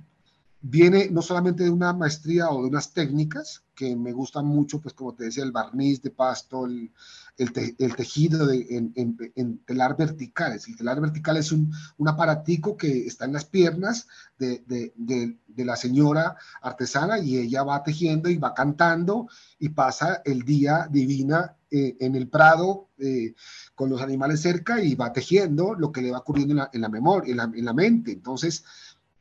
Viene 0.66 1.11
no 1.11 1.21
solamente 1.21 1.64
de 1.64 1.68
una 1.68 1.92
maestría 1.92 2.49
o 2.49 2.62
de 2.62 2.68
unas 2.68 2.94
técnicas 2.94 3.64
que 3.75 3.94
me 3.94 4.12
gustan 4.12 4.47
mucho, 4.47 4.80
pues 4.80 4.94
como 4.94 5.14
te 5.14 5.25
decía, 5.25 5.44
el 5.44 5.52
barniz 5.52 6.00
de 6.00 6.11
pasto, 6.11 6.64
el, 6.64 6.90
el, 7.37 7.52
te, 7.52 7.76
el 7.78 7.94
tejido 7.94 8.47
de, 8.47 8.66
en, 8.71 8.90
en, 8.97 9.33
en, 9.35 9.59
telar 9.59 9.94
verticales. 9.94 10.66
El 10.66 10.76
telar 10.76 11.02
vertical 11.02 11.37
es 11.37 11.52
un, 11.52 11.71
un 11.99 12.09
aparatico 12.09 12.78
que 12.78 13.06
está 13.06 13.26
en 13.26 13.35
las 13.35 13.44
piernas 13.44 14.06
de, 14.38 14.64
de, 14.66 15.64
la 15.64 15.76
señora 15.76 16.37
artesana 16.62 17.18
y 17.18 17.37
ella 17.37 17.62
va 17.62 17.83
tejiendo 17.83 18.30
y 18.30 18.38
va 18.38 18.54
cantando 18.54 19.28
y 19.59 19.68
pasa 19.68 20.23
el 20.25 20.44
día 20.44 20.88
divina 20.90 21.56
eh, 21.71 21.94
en 22.00 22.14
el 22.14 22.28
prado 22.28 22.88
eh, 22.97 23.35
con 23.75 23.90
los 23.90 24.00
animales 24.00 24.40
cerca 24.40 24.83
y 24.83 24.94
va 24.94 25.12
tejiendo 25.12 25.75
lo 25.75 25.92
que 25.92 26.00
le 26.00 26.11
va 26.11 26.21
ocurriendo 26.21 26.52
en 26.52 26.59
la, 26.59 26.71
en 26.73 26.80
la 26.80 26.88
memoria, 26.88 27.33
en 27.33 27.37
la, 27.37 27.44
en 27.54 27.64
la, 27.66 27.75
mente. 27.75 28.12
Entonces, 28.12 28.64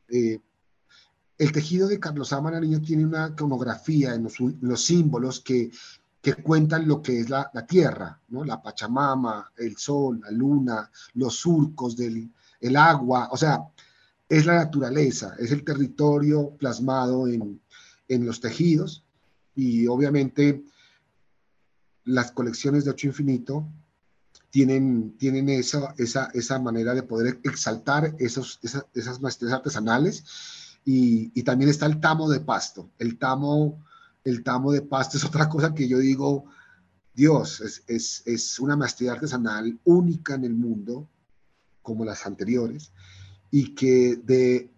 eh, 0.08 0.40
el 1.38 1.52
tejido 1.52 1.88
de 1.88 1.98
Carlos 1.98 2.32
A. 2.32 2.40
Nariño 2.40 2.80
tiene 2.80 3.04
una 3.04 3.28
iconografía 3.28 4.14
en 4.14 4.28
los, 4.60 4.84
símbolos 4.84 5.40
que, 5.40 5.70
que, 6.20 6.34
cuentan 6.34 6.86
lo 6.86 7.02
que 7.02 7.20
es 7.20 7.28
la, 7.28 7.50
tierra, 7.66 8.20
¿no? 8.28 8.44
la 8.44 8.62
Pachamama, 8.62 9.52
el 9.56 9.76
sol, 9.76 10.20
la 10.22 10.30
luna, 10.30 10.90
los 11.14 11.36
surcos 11.36 11.96
del 11.96 12.30
el 12.60 12.76
agua, 12.76 13.28
o 13.30 13.36
sea, 13.36 13.62
es 14.28 14.46
la 14.46 14.54
naturaleza, 14.54 15.34
es 15.38 15.52
el 15.52 15.64
territorio 15.64 16.56
plasmado 16.56 17.28
en, 17.28 17.60
en 18.08 18.24
los 18.24 18.40
tejidos 18.40 19.04
y 19.54 19.86
obviamente 19.86 20.64
las 22.04 22.32
colecciones 22.32 22.84
de 22.84 22.90
Ocho 22.90 23.08
Infinito 23.08 23.68
tienen, 24.50 25.16
tienen 25.18 25.48
esa, 25.50 25.94
esa, 25.98 26.30
esa 26.32 26.58
manera 26.58 26.94
de 26.94 27.02
poder 27.02 27.40
exaltar 27.42 28.14
esos, 28.18 28.60
esas, 28.62 28.86
esas 28.94 29.20
maestrías 29.20 29.54
artesanales 29.54 30.24
y, 30.84 31.42
también 31.42 31.70
está 31.70 31.86
el 31.86 32.00
tamo 32.00 32.28
de 32.28 32.40
pasto. 32.40 32.90
El 32.98 33.18
tamo, 33.18 33.84
el 34.24 34.42
tamo 34.42 34.72
de 34.72 34.82
pasto 34.82 35.16
es 35.18 35.24
otra 35.24 35.48
cosa 35.48 35.74
que 35.74 35.88
yo 35.88 35.98
digo, 35.98 36.46
Dios, 37.14 37.60
es, 37.86 38.22
es, 38.26 38.58
una 38.58 38.76
maestría 38.76 39.12
artesanal 39.12 39.78
única 39.84 40.34
en 40.34 40.44
el 40.44 40.54
mundo, 40.54 41.08
como 41.82 42.04
las 42.04 42.26
anteriores, 42.26 42.92
y 43.50 43.74
que 43.74 44.16
de, 44.16 44.70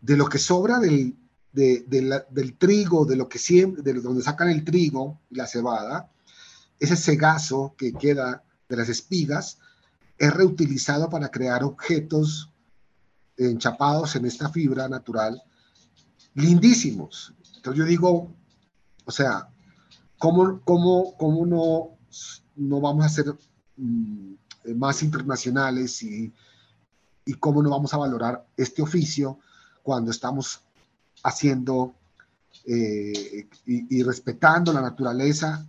de 0.00 0.16
lo 0.16 0.28
que 0.28 0.38
sobra 0.38 0.78
del, 0.80 1.16
del 1.52 2.56
trigo, 2.58 3.04
de 3.04 3.16
lo 3.16 3.28
que 3.28 3.38
siempre, 3.38 3.82
de 3.82 4.00
donde 4.00 4.22
sacan 4.22 4.48
el 4.50 4.64
trigo 4.64 5.20
y 5.30 5.36
la 5.36 5.46
cebada, 5.46 6.10
ese 6.78 6.96
cegazo 6.96 7.74
que 7.78 7.92
queda 7.92 8.44
de 8.68 8.76
las 8.76 8.88
espigas 8.88 9.58
es 10.18 10.32
reutilizado 10.32 11.08
para 11.08 11.30
crear 11.30 11.62
objetos 11.62 12.50
enchapados 13.36 14.16
en 14.16 14.26
esta 14.26 14.48
fibra 14.48 14.88
natural, 14.88 15.42
lindísimos. 16.34 17.32
Entonces 17.56 17.78
yo 17.78 17.84
digo, 17.84 18.34
o 19.04 19.10
sea, 19.10 19.48
¿cómo, 20.18 20.60
cómo, 20.64 21.16
cómo 21.16 21.46
no, 21.46 21.98
no 22.56 22.80
vamos 22.80 23.06
a 23.06 23.08
ser 23.08 23.34
mm, 23.76 24.34
más 24.76 25.02
internacionales 25.02 26.02
y, 26.02 26.32
y 27.24 27.34
cómo 27.34 27.62
no 27.62 27.70
vamos 27.70 27.92
a 27.94 27.98
valorar 27.98 28.46
este 28.56 28.82
oficio 28.82 29.38
cuando 29.82 30.10
estamos 30.10 30.60
haciendo 31.22 31.94
eh, 32.64 33.48
y, 33.66 33.98
y, 33.98 34.02
respetando 34.02 34.72
la 34.72 34.80
naturaleza 34.80 35.66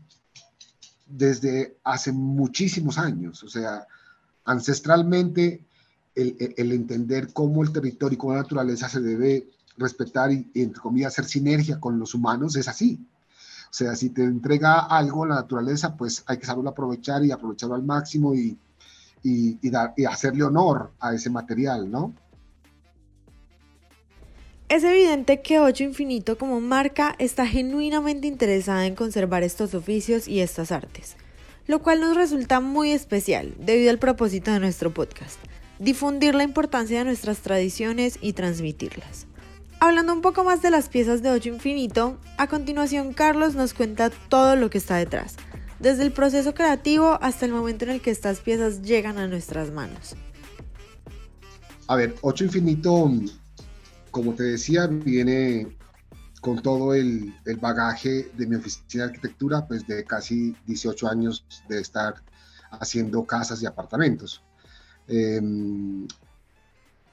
desde 1.05 1.77
hace 1.83 2.11
muchísimos 2.11 2.97
años. 2.97 3.43
O 3.43 3.49
sea, 3.49 3.85
ancestralmente 4.45 5.66
el, 6.17 6.71
entender 6.71 7.31
cómo 7.31 7.63
el 7.63 7.71
territorio 7.71 8.15
y 8.15 8.17
cómo 8.17 8.33
la 8.33 8.41
naturaleza 8.41 8.89
se 8.89 9.01
debe 9.01 9.49
respetar 9.77 10.31
y, 10.31 10.49
entre 10.55 10.81
comillas, 10.81 11.13
hacer 11.13 11.25
sinergia 11.25 11.79
con 11.79 11.99
los 11.99 12.15
humanos 12.15 12.55
es 12.55 12.67
así. 12.67 12.99
O 13.69 13.73
sea, 13.73 13.95
si 13.95 14.09
te 14.09 14.23
entrega 14.23 14.79
algo 14.79 15.25
la 15.25 15.35
naturaleza, 15.35 15.95
pues 15.95 16.23
hay 16.25 16.37
que 16.37 16.45
saberlo 16.45 16.69
aprovechar 16.69 17.23
y 17.23 17.31
aprovecharlo 17.31 17.75
al 17.75 17.83
máximo 17.83 18.33
y, 18.33 18.57
y, 19.23 19.69
dar, 19.69 19.93
y 19.95 20.05
hacerle 20.05 20.43
honor 20.43 20.91
a 20.99 21.13
ese 21.13 21.29
material, 21.29 21.89
¿no? 21.91 22.13
Es 24.69 24.83
evidente 24.83 25.41
que 25.41 25.59
Ocho 25.59 25.83
Infinito 25.83 26.37
como 26.37 26.59
marca 26.59 27.15
está 27.19 27.45
genuinamente 27.45 28.27
interesada 28.27 28.85
en 28.85 28.95
conservar 28.95 29.43
estos 29.43 29.73
oficios 29.73 30.27
y 30.27 30.41
estas 30.41 30.71
artes, 30.71 31.15
lo 31.67 31.81
cual 31.81 32.01
nos 32.01 32.17
resulta 32.17 32.59
muy 32.59 32.91
especial 32.91 33.53
debido 33.59 33.91
al 33.91 33.99
propósito 33.99 34.51
de 34.51 34.59
nuestro 34.59 34.93
podcast, 34.93 35.39
difundir 35.79 36.35
la 36.35 36.43
importancia 36.43 36.99
de 36.99 37.05
nuestras 37.05 37.39
tradiciones 37.39 38.17
y 38.21 38.33
transmitirlas. 38.33 39.27
Hablando 39.79 40.13
un 40.13 40.21
poco 40.21 40.43
más 40.43 40.61
de 40.61 40.71
las 40.71 40.89
piezas 40.89 41.21
de 41.21 41.29
Ocho 41.29 41.49
Infinito, 41.49 42.17
a 42.37 42.47
continuación 42.47 43.13
Carlos 43.13 43.55
nos 43.55 43.73
cuenta 43.73 44.09
todo 44.09 44.55
lo 44.55 44.69
que 44.69 44.79
está 44.79 44.97
detrás, 44.97 45.35
desde 45.79 46.03
el 46.03 46.11
proceso 46.11 46.53
creativo 46.53 47.19
hasta 47.21 47.45
el 47.45 47.51
momento 47.51 47.85
en 47.85 47.91
el 47.91 48.01
que 48.01 48.11
estas 48.11 48.39
piezas 48.39 48.81
llegan 48.81 49.17
a 49.17 49.27
nuestras 49.27 49.71
manos. 49.71 50.15
A 51.87 51.95
ver, 51.95 52.15
Ocho 52.21 52.43
Infinito 52.43 53.11
como 54.17 54.33
te 54.33 54.43
decía, 54.43 54.87
viene 54.87 55.77
con 56.41 56.59
todo 56.59 56.95
el, 56.95 57.35
bagaje 57.61 58.31
de 58.35 58.47
mi 58.47 58.55
oficina 58.55 59.03
de 59.03 59.09
arquitectura, 59.11 59.67
pues 59.67 59.85
de 59.85 60.03
casi 60.05 60.55
18 60.65 61.07
años 61.07 61.45
de 61.69 61.79
estar 61.79 62.15
haciendo 62.71 63.25
casas 63.25 63.61
y 63.61 63.67
apartamentos. 63.67 64.43
Em, 65.07 66.07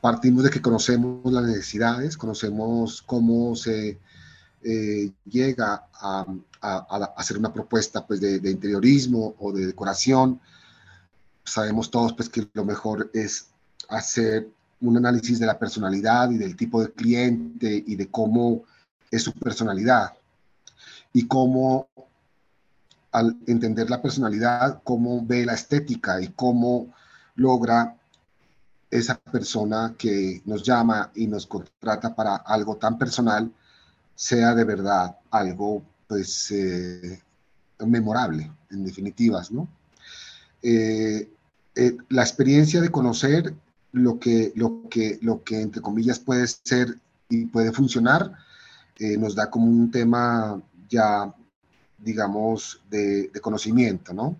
partimos 0.00 0.44
de 0.44 0.50
que 0.50 0.60
conocemos 0.60 1.32
las 1.32 1.44
necesidades, 1.44 2.16
conocemos 2.16 3.02
cómo 3.02 3.54
se 3.56 3.98
eh, 4.62 5.12
llega 5.24 5.86
a, 5.94 6.26
hacer 7.16 7.36
una 7.36 7.52
propuesta 7.52 8.06
pues, 8.06 8.20
de, 8.20 8.40
de, 8.40 8.50
interiorismo 8.50 9.34
o 9.38 9.52
de 9.52 9.66
decoración. 9.66 10.40
Sabemos 11.44 11.90
todos 11.90 12.14
pues, 12.14 12.28
que 12.28 12.48
lo 12.54 12.64
mejor 12.64 13.10
es 13.12 13.48
hacer 13.88 14.48
un 14.80 14.96
análisis 14.96 15.38
de 15.38 15.46
la 15.46 15.58
personalidad 15.58 16.30
y 16.30 16.38
del 16.38 16.56
tipo 16.56 16.82
de 16.82 16.92
cliente 16.92 17.84
y 17.86 17.96
de 17.96 18.10
cómo 18.10 18.64
es 19.10 19.22
su 19.22 19.32
personalidad 19.32 20.14
y 21.12 21.26
cómo 21.26 21.88
al 23.12 23.36
entender 23.46 23.88
la 23.88 24.02
personalidad, 24.02 24.82
cómo 24.82 25.24
ve 25.24 25.46
la 25.46 25.54
estética 25.54 26.20
y 26.20 26.28
cómo 26.28 26.92
logra 27.36 27.96
esa 28.90 29.16
persona 29.18 29.94
que 29.98 30.42
nos 30.44 30.62
llama 30.62 31.10
y 31.14 31.26
nos 31.26 31.46
contrata 31.46 32.14
para 32.14 32.36
algo 32.36 32.76
tan 32.76 32.96
personal 32.96 33.52
sea 34.14 34.54
de 34.54 34.64
verdad 34.64 35.16
algo 35.30 35.82
pues 36.06 36.50
eh, 36.52 37.20
memorable 37.84 38.50
en 38.70 38.84
definitivas, 38.84 39.50
¿no? 39.50 39.68
Eh, 40.62 41.28
eh, 41.74 41.96
la 42.08 42.22
experiencia 42.22 42.80
de 42.80 42.90
conocer 42.90 43.54
lo 43.92 44.18
que, 44.18 44.52
lo 44.54 44.88
que, 44.88 45.18
lo 45.22 45.42
que 45.42 45.60
entre 45.60 45.82
comillas 45.82 46.18
puede 46.18 46.46
ser 46.46 46.98
y 47.28 47.46
puede 47.46 47.72
funcionar, 47.72 48.32
nos 49.18 49.34
da 49.34 49.50
como 49.50 49.66
un 49.66 49.90
tema 49.90 50.62
ya, 50.88 51.34
digamos, 51.98 52.80
de, 52.88 53.30
conocimiento, 53.42 54.12
¿no? 54.14 54.36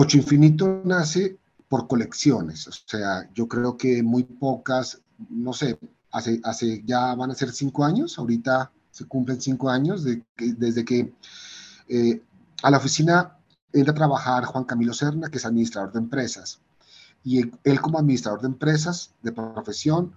Ocho 0.00 0.16
Infinito 0.16 0.80
nace 0.84 1.38
por 1.68 1.88
colecciones, 1.88 2.68
o 2.68 2.72
sea, 2.72 3.28
yo 3.34 3.48
creo 3.48 3.76
que 3.76 4.00
muy 4.00 4.22
pocas, 4.22 5.02
no 5.28 5.52
sé, 5.52 5.76
hace, 6.12 6.40
hace 6.44 6.84
ya 6.84 7.16
van 7.16 7.32
a 7.32 7.34
ser 7.34 7.50
cinco 7.50 7.84
años, 7.84 8.16
ahorita 8.16 8.70
se 8.92 9.06
cumplen 9.06 9.40
cinco 9.40 9.68
años 9.68 10.04
de 10.04 10.22
desde 10.36 10.84
que 10.84 11.12
eh, 11.88 12.22
a 12.62 12.70
la 12.70 12.76
oficina 12.76 13.38
entra 13.72 13.90
a 13.90 13.96
trabajar 13.96 14.44
Juan 14.44 14.62
Camilo 14.62 14.94
Serna, 14.94 15.30
que 15.30 15.38
es 15.38 15.44
administrador 15.44 15.90
de 15.90 15.98
empresas 15.98 16.60
y 17.24 17.40
él 17.64 17.80
como 17.80 17.98
administrador 17.98 18.40
de 18.40 18.46
empresas 18.46 19.16
de 19.20 19.32
profesión, 19.32 20.14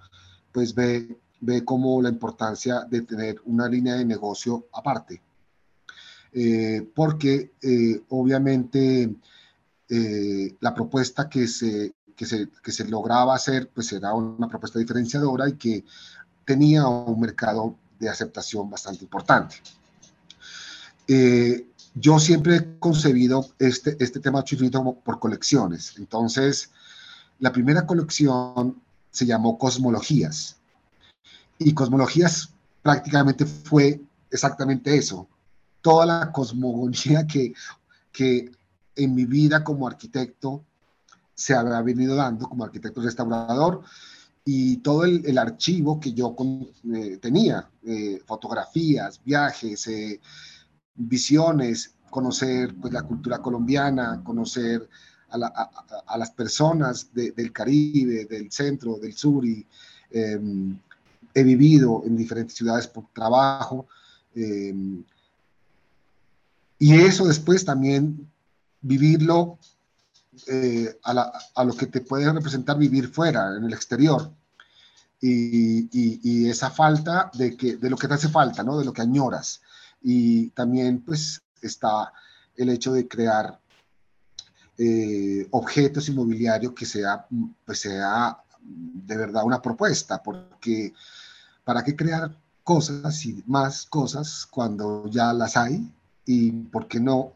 pues 0.52 0.76
ve, 0.76 1.18
ve 1.40 1.66
como 1.66 2.00
la 2.04 2.10
importancia 2.10 2.82
de 2.82 3.02
tener 3.02 3.42
una 3.46 3.68
línea 3.68 3.96
de 3.96 4.06
negocio 4.06 4.68
aparte. 4.74 5.24
Eh, 6.34 6.88
porque 6.94 7.54
eh, 7.64 8.04
obviamente 8.10 9.16
eh, 9.94 10.56
la 10.62 10.74
propuesta 10.74 11.28
que 11.28 11.48
se, 11.48 11.94
que, 12.16 12.26
se, 12.26 12.48
que 12.64 12.72
se 12.72 12.88
lograba 12.88 13.36
hacer 13.36 13.70
pues 13.74 13.92
era 13.92 14.14
una 14.14 14.48
propuesta 14.48 14.80
diferenciadora 14.80 15.50
y 15.50 15.54
que 15.54 15.84
tenía 16.46 16.88
un 16.88 17.20
mercado 17.20 17.76
de 18.00 18.10
aceptación 18.10 18.70
bastante 18.70 19.04
importante. 19.04 19.58
yo 21.94 22.20
siempre 22.20 22.56
he 22.56 22.80
concebido 22.80 23.46
este, 23.60 23.98
este 24.00 24.22
tema 24.22 24.46
chifrito 24.46 24.82
por 25.04 25.20
colecciones, 25.20 25.96
entonces 25.98 26.72
la 27.40 27.52
primera 27.52 27.86
colección 27.86 28.82
se 29.12 29.26
llamó 29.26 29.58
Cosmologías. 29.58 30.56
Y 31.58 31.74
Cosmologías 31.74 32.54
prácticamente 32.82 33.46
fue 33.46 34.02
exactamente 34.30 34.96
eso. 34.96 35.28
Toda 35.82 36.06
la 36.06 36.32
cosmología 36.32 37.28
que, 37.28 37.54
que 38.12 38.52
en 39.04 39.16
mi 39.16 39.26
vida 39.26 39.64
como 39.64 39.88
arquitecto 39.88 40.64
se 41.34 41.56
había 41.56 41.82
venido 41.82 42.16
dando 42.16 42.48
como 42.48 42.64
arquitecto 42.64 43.02
restaurador 43.02 43.82
y 44.46 44.78
todo 44.78 45.06
el, 45.06 45.38
archivo 45.38 46.00
que 46.00 46.14
yo 46.14 46.36
eh, 46.94 47.18
tenía, 47.18 47.70
eh, 47.84 48.20
fotografías, 48.26 49.22
viajes, 49.24 49.88
eh, 49.88 50.20
visiones, 50.96 51.94
conocer 52.10 52.74
pues, 52.76 52.92
la 52.94 53.04
cultura 53.04 53.40
colombiana, 53.40 54.22
conocer 54.24 54.88
a, 55.30 56.18
las 56.18 56.32
personas 56.32 57.10
del 57.14 57.54
Caribe, 57.54 58.26
del 58.26 58.52
centro, 58.52 58.98
del 58.98 59.14
sur 59.14 59.46
y 59.46 59.66
em, 60.10 60.78
he 61.34 61.44
vivido 61.44 62.04
en 62.06 62.18
diferentes 62.18 62.58
ciudades 62.58 62.88
por 62.88 63.06
trabajo. 63.14 63.88
Em, 64.36 65.04
y 66.78 66.96
eso 66.96 67.28
después 67.28 67.64
también 67.64 68.31
vivirlo 68.82 69.60
eh, 70.48 70.98
a, 71.04 71.64
lo 71.64 71.74
que 71.74 71.88
te 71.88 72.02
puede 72.02 72.32
representar 72.32 72.78
vivir 72.78 73.10
fuera, 73.10 73.56
en 73.58 73.66
el 73.66 73.74
exterior. 73.74 74.32
y, 75.22 76.48
esa 76.50 76.70
falta 76.72 77.32
de, 77.34 77.78
lo 77.82 77.98
que 77.98 78.08
te 78.08 78.14
hace 78.14 78.30
falta, 78.30 78.64
¿no? 78.64 78.78
De 78.78 78.86
lo 78.86 78.94
que 78.94 79.02
añoras. 79.02 79.62
Y 80.02 80.50
también 80.52 81.02
pues 81.02 81.42
está 81.62 82.12
el 82.56 82.70
hecho 82.70 82.94
de 82.94 83.08
crear 83.08 83.60
eh, 84.78 85.48
objetos 85.52 86.10
inmobiliarios 86.10 86.74
que 86.74 86.86
sea, 86.86 87.28
pues 87.66 87.80
sea 87.80 88.38
de 88.60 89.18
verdad 89.18 89.44
una 89.44 89.62
propuesta, 89.62 90.22
porque 90.24 90.94
¿para 91.64 91.84
qué 91.84 91.96
crear 91.96 92.36
cosas 92.64 93.26
y 93.26 93.44
más 93.48 93.86
cosas 93.86 94.48
cuando 94.50 95.08
ya 95.08 95.34
las 95.34 95.58
hay? 95.58 95.88
¿Y 96.26 96.52
por 96.52 96.88
qué 96.88 97.00
no? 97.00 97.34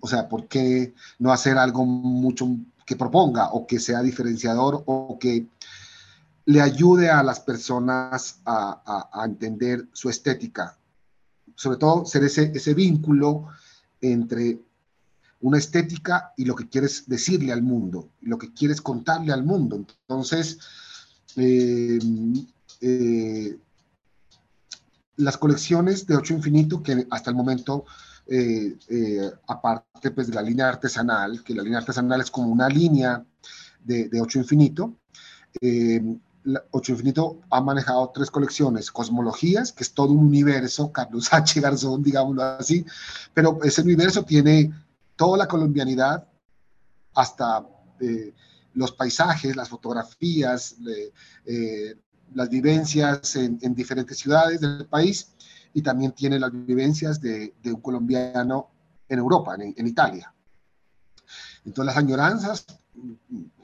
O 0.00 0.08
sea, 0.08 0.28
¿por 0.28 0.46
qué 0.48 0.94
no 1.18 1.32
hacer 1.32 1.58
algo 1.58 1.84
mucho 1.84 2.56
que 2.86 2.96
proponga 2.96 3.50
o 3.52 3.66
que 3.66 3.78
sea 3.78 4.02
diferenciador 4.02 4.82
o 4.86 5.18
que 5.18 5.46
le 6.44 6.60
ayude 6.60 7.10
a 7.10 7.22
las 7.22 7.40
personas 7.40 8.40
a, 8.44 9.22
entender 9.24 9.88
su 9.92 10.10
estética. 10.10 10.76
Sobre 11.54 11.78
todo 11.78 12.04
ser 12.04 12.24
ese, 12.24 12.50
ese 12.54 12.74
vínculo 12.74 13.48
entre 14.00 14.58
una 15.40 15.58
estética 15.58 16.32
y 16.36 16.44
lo 16.44 16.54
que 16.54 16.68
quieres 16.68 17.08
decirle 17.08 17.52
al 17.52 17.62
mundo, 17.62 18.08
lo 18.22 18.38
que 18.38 18.52
quieres 18.52 18.80
contarle 18.80 19.32
al 19.32 19.44
mundo. 19.44 19.76
Entonces, 19.76 20.58
eh, 21.36 21.98
eh, 22.80 23.58
las 25.16 25.36
colecciones 25.36 26.06
de 26.06 26.16
Ocho 26.16 26.34
Infinito, 26.34 26.82
que 26.82 27.06
hasta 27.10 27.30
el 27.30 27.36
momento, 27.36 27.84
eh, 28.26 29.30
aparte 29.46 30.10
pues, 30.10 30.28
de 30.28 30.34
la 30.34 30.42
línea 30.42 30.68
artesanal, 30.68 31.42
que 31.42 31.54
la 31.54 31.62
línea 31.62 31.78
artesanal 31.78 32.20
es 32.20 32.30
como 32.30 32.48
una 32.48 32.68
línea 32.68 33.24
de, 33.84 34.08
de 34.08 34.20
Ocho 34.20 34.38
Infinito, 34.38 34.98
Ocho 36.72 36.92
Infinito 36.92 37.40
ha 37.50 37.60
manejado 37.60 38.10
tres 38.12 38.30
colecciones, 38.30 38.90
Cosmologías, 38.90 39.72
que 39.72 39.84
es 39.84 39.92
todo 39.92 40.12
un 40.12 40.26
universo, 40.26 40.90
Carlos 40.90 41.28
H. 41.32 41.60
Garzón, 41.60 42.02
digámoslo 42.02 42.42
así, 42.42 42.84
pero 43.32 43.62
ese 43.62 43.82
universo 43.82 44.24
tiene 44.24 44.72
toda 45.16 45.38
la 45.38 45.48
colombianidad, 45.48 46.26
hasta 47.14 47.66
eh, 48.00 48.32
los 48.74 48.92
paisajes, 48.92 49.54
las 49.54 49.68
fotografías, 49.68 50.76
eh, 51.46 51.94
las 52.34 52.48
vivencias 52.48 53.36
en, 53.36 53.74
diferentes 53.74 54.18
ciudades 54.18 54.60
del 54.60 54.86
país, 54.86 55.28
y 55.74 55.82
también 55.82 56.12
tiene 56.12 56.38
las 56.38 56.52
vivencias 56.52 57.20
de, 57.20 57.54
un 57.64 57.80
colombiano 57.80 58.70
en 59.08 59.18
Europa, 59.18 59.56
en, 59.58 59.86
Italia. 59.86 60.32
Entonces 61.64 61.94
las 61.94 61.96
añoranzas 61.96 62.66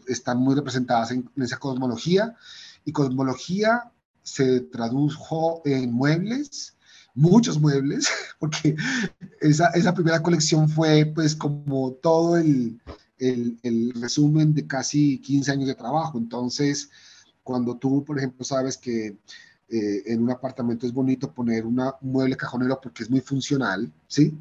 están 0.07 0.38
muy 0.38 0.55
representadas 0.55 1.11
en 1.11 1.31
esa 1.37 1.59
cosmología 1.59 2.35
y 2.85 2.92
cosmología 2.92 3.92
se 4.23 4.61
tradujo 4.61 5.62
en 5.64 5.92
muebles, 5.92 6.77
muchos 7.14 7.61
muebles, 7.61 8.09
porque 8.38 8.77
esa, 9.40 9.68
esa 9.68 9.94
primera 9.94 10.23
colección 10.23 10.68
fue 10.68 11.11
pues 11.14 11.35
como 11.35 11.92
todo 11.92 12.37
el, 12.37 12.81
el, 13.18 13.59
el, 13.62 13.92
resumen 14.01 14.55
de 14.55 14.66
casi 14.66 15.18
15 15.21 15.53
años 15.53 15.68
de 15.68 15.75
trabajo. 15.75 16.18
Entonces, 16.18 16.90
cuando 17.42 17.77
tú, 17.77 18.05
por 18.05 18.18
ejemplo, 18.18 18.44
sabes 18.44 18.77
que 18.77 19.16
eh, 19.68 20.02
en 20.07 20.22
un 20.22 20.31
apartamento 20.31 20.87
es 20.87 20.92
bonito 20.92 21.33
poner 21.33 21.66
una, 21.66 21.94
un 22.00 22.12
mueble 22.12 22.37
cajonero 22.37 22.81
porque 22.81 23.02
es 23.02 23.11
muy 23.11 23.20
funcional, 23.20 23.90
¿sí? 24.07 24.37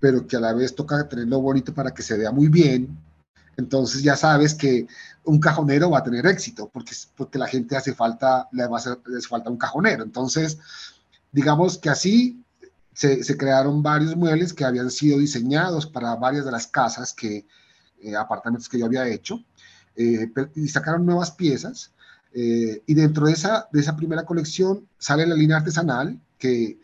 Pero 0.00 0.26
que 0.26 0.36
a 0.36 0.40
la 0.40 0.52
vez 0.52 0.74
toca 0.74 1.08
tenerlo 1.08 1.40
bonito 1.40 1.72
para 1.72 1.92
que 1.92 2.02
se 2.02 2.16
vea 2.16 2.32
muy 2.32 2.48
bien, 2.48 2.98
entonces 3.56 4.02
ya 4.02 4.16
sabes 4.16 4.54
que 4.54 4.86
un 5.24 5.38
cajonero 5.38 5.90
va 5.90 5.98
a 5.98 6.02
tener 6.02 6.26
éxito 6.26 6.68
porque, 6.72 6.94
porque 7.16 7.38
la 7.38 7.46
gente 7.46 7.76
hace 7.76 7.94
falta, 7.94 8.48
le 8.52 8.66
va 8.66 8.78
hacer, 8.78 8.98
falta 9.28 9.50
un 9.50 9.58
cajonero. 9.58 10.02
Entonces, 10.02 10.58
digamos 11.30 11.78
que 11.78 11.90
así 11.90 12.42
se, 12.94 13.22
se, 13.22 13.36
crearon 13.36 13.82
varios 13.82 14.16
muebles 14.16 14.52
que 14.52 14.64
habían 14.64 14.90
sido 14.90 15.18
diseñados 15.18 15.86
para 15.86 16.14
varias 16.16 16.44
de 16.44 16.52
las 16.52 16.66
casas 16.66 17.12
que, 17.12 17.46
eh, 18.02 18.16
apartamentos 18.16 18.68
que 18.68 18.78
yo 18.78 18.86
había 18.86 19.06
hecho, 19.06 19.44
eh, 19.96 20.30
y 20.54 20.68
sacaron 20.68 21.06
nuevas 21.06 21.30
piezas. 21.30 21.92
Eh, 22.34 22.82
y 22.86 22.94
dentro 22.94 23.26
de 23.26 23.32
esa, 23.32 23.68
de 23.72 23.80
esa 23.80 23.96
primera 23.96 24.24
colección 24.24 24.88
sale 24.98 25.26
la 25.26 25.34
línea 25.34 25.58
artesanal, 25.58 26.18
que 26.38 26.78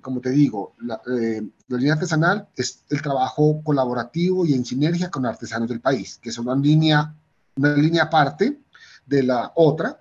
como 0.00 0.20
te 0.20 0.30
digo, 0.30 0.74
eh, 1.18 1.42
la, 1.68 1.76
línea 1.76 1.94
artesanal 1.94 2.48
es 2.56 2.84
el 2.90 3.02
trabajo 3.02 3.62
colaborativo 3.62 4.46
y 4.46 4.54
en 4.54 4.64
sinergia 4.64 5.10
con 5.10 5.26
artesanos 5.26 5.68
del 5.68 5.80
país, 5.80 6.18
que 6.20 6.30
es 6.30 6.38
una 6.38 6.54
línea, 6.54 7.14
una 7.56 7.74
línea 7.76 8.04
aparte 8.04 8.58
de 9.06 9.22
la 9.22 9.52
otra, 9.54 10.00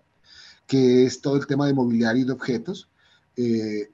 que 0.67 1.05
es 1.05 1.21
todo 1.21 1.38
el 1.38 1.47
tema 1.47 1.67
de 1.67 1.73
mobiliario 1.73 2.23
y 2.23 2.25
de 2.25 2.33
objetos, 2.33 2.89
eh, 3.35 3.91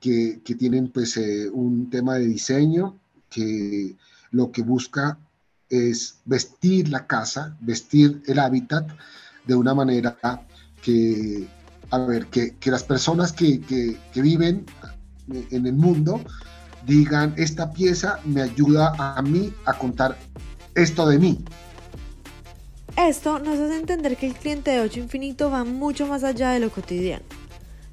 que, 0.00 0.40
que, 0.44 0.54
tienen 0.54 0.88
pues 0.88 1.16
eh, 1.16 1.48
un 1.50 1.88
tema 1.90 2.14
de 2.14 2.26
diseño 2.26 2.98
que 3.30 3.96
lo 4.30 4.52
que 4.52 4.62
busca 4.62 5.18
es 5.68 6.18
vestir 6.24 6.88
la 6.88 7.06
casa, 7.06 7.56
vestir 7.60 8.22
el 8.26 8.38
hábitat 8.38 8.90
de 9.46 9.54
una 9.54 9.74
manera 9.74 10.16
que, 10.82 11.46
a 11.90 11.98
ver, 11.98 12.26
que, 12.26 12.54
las 12.64 12.82
personas 12.82 13.32
que, 13.32 13.60
que, 13.60 13.96
que 14.12 14.22
viven 14.22 14.66
en 15.28 15.66
el 15.66 15.74
mundo 15.74 16.20
digan, 16.86 17.34
esta 17.36 17.72
pieza 17.72 18.20
me 18.24 18.42
ayuda 18.42 18.94
a 18.98 19.22
mí 19.22 19.52
a 19.64 19.74
contar 19.74 20.16
esto 20.74 21.06
de 21.06 21.18
mí. 21.18 21.44
Esto 22.96 23.40
nos 23.40 23.58
hace 23.58 23.76
entender 23.76 24.16
que 24.16 24.26
el 24.26 24.34
cliente 24.34 24.70
de 24.70 24.80
8 24.80 25.00
Infinito 25.00 25.50
va 25.50 25.64
mucho 25.64 26.06
más 26.06 26.22
allá 26.22 26.50
de 26.50 26.60
lo 26.60 26.70
cotidiano. 26.70 27.24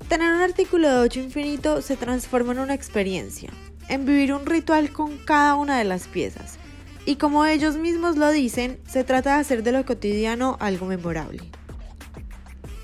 Tener 0.08 0.36
un 0.36 0.42
artículo 0.42 0.90
de 0.90 0.98
8 1.00 1.20
Infinito 1.22 1.82
se 1.82 1.96
transforma 1.96 2.52
en 2.52 2.60
una 2.60 2.74
experiencia, 2.74 3.50
en 3.88 4.06
vivir 4.06 4.34
un 4.34 4.46
ritual 4.46 4.92
con 4.92 5.18
cada 5.18 5.56
una 5.56 5.78
de 5.78 5.86
las 5.86 6.08
piezas. 6.08 6.61
Y 7.06 7.16
como 7.16 7.46
ellos 7.46 7.78
mismos 7.78 8.18
lo 8.18 8.30
dicen, 8.30 8.80
se 8.88 9.04
trata 9.04 9.36
de 9.36 9.42
hacer 9.42 9.64
de 9.64 9.72
lo 9.72 9.86
cotidiano 9.86 10.58
algo 10.60 10.86
memorable. 10.86 11.42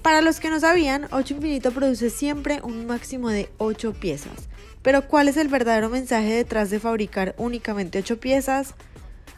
Para 0.02 0.22
los 0.22 0.40
que 0.40 0.50
no 0.50 0.60
sabían, 0.60 1.08
8 1.12 1.36
Infinito 1.36 1.72
produce 1.72 2.10
siempre 2.10 2.62
un 2.64 2.88
máximo 2.88 3.30
de 3.30 3.50
8 3.58 3.94
piezas. 3.94 4.48
Pero 4.82 5.08
¿cuál 5.08 5.28
es 5.28 5.38
el 5.38 5.50
verdadero 5.50 5.90
mensaje 5.90 6.32
detrás 6.32 6.70
de 6.70 6.80
fabricar 6.80 7.36
únicamente 7.38 8.00
8 8.00 8.20
piezas? 8.20 8.74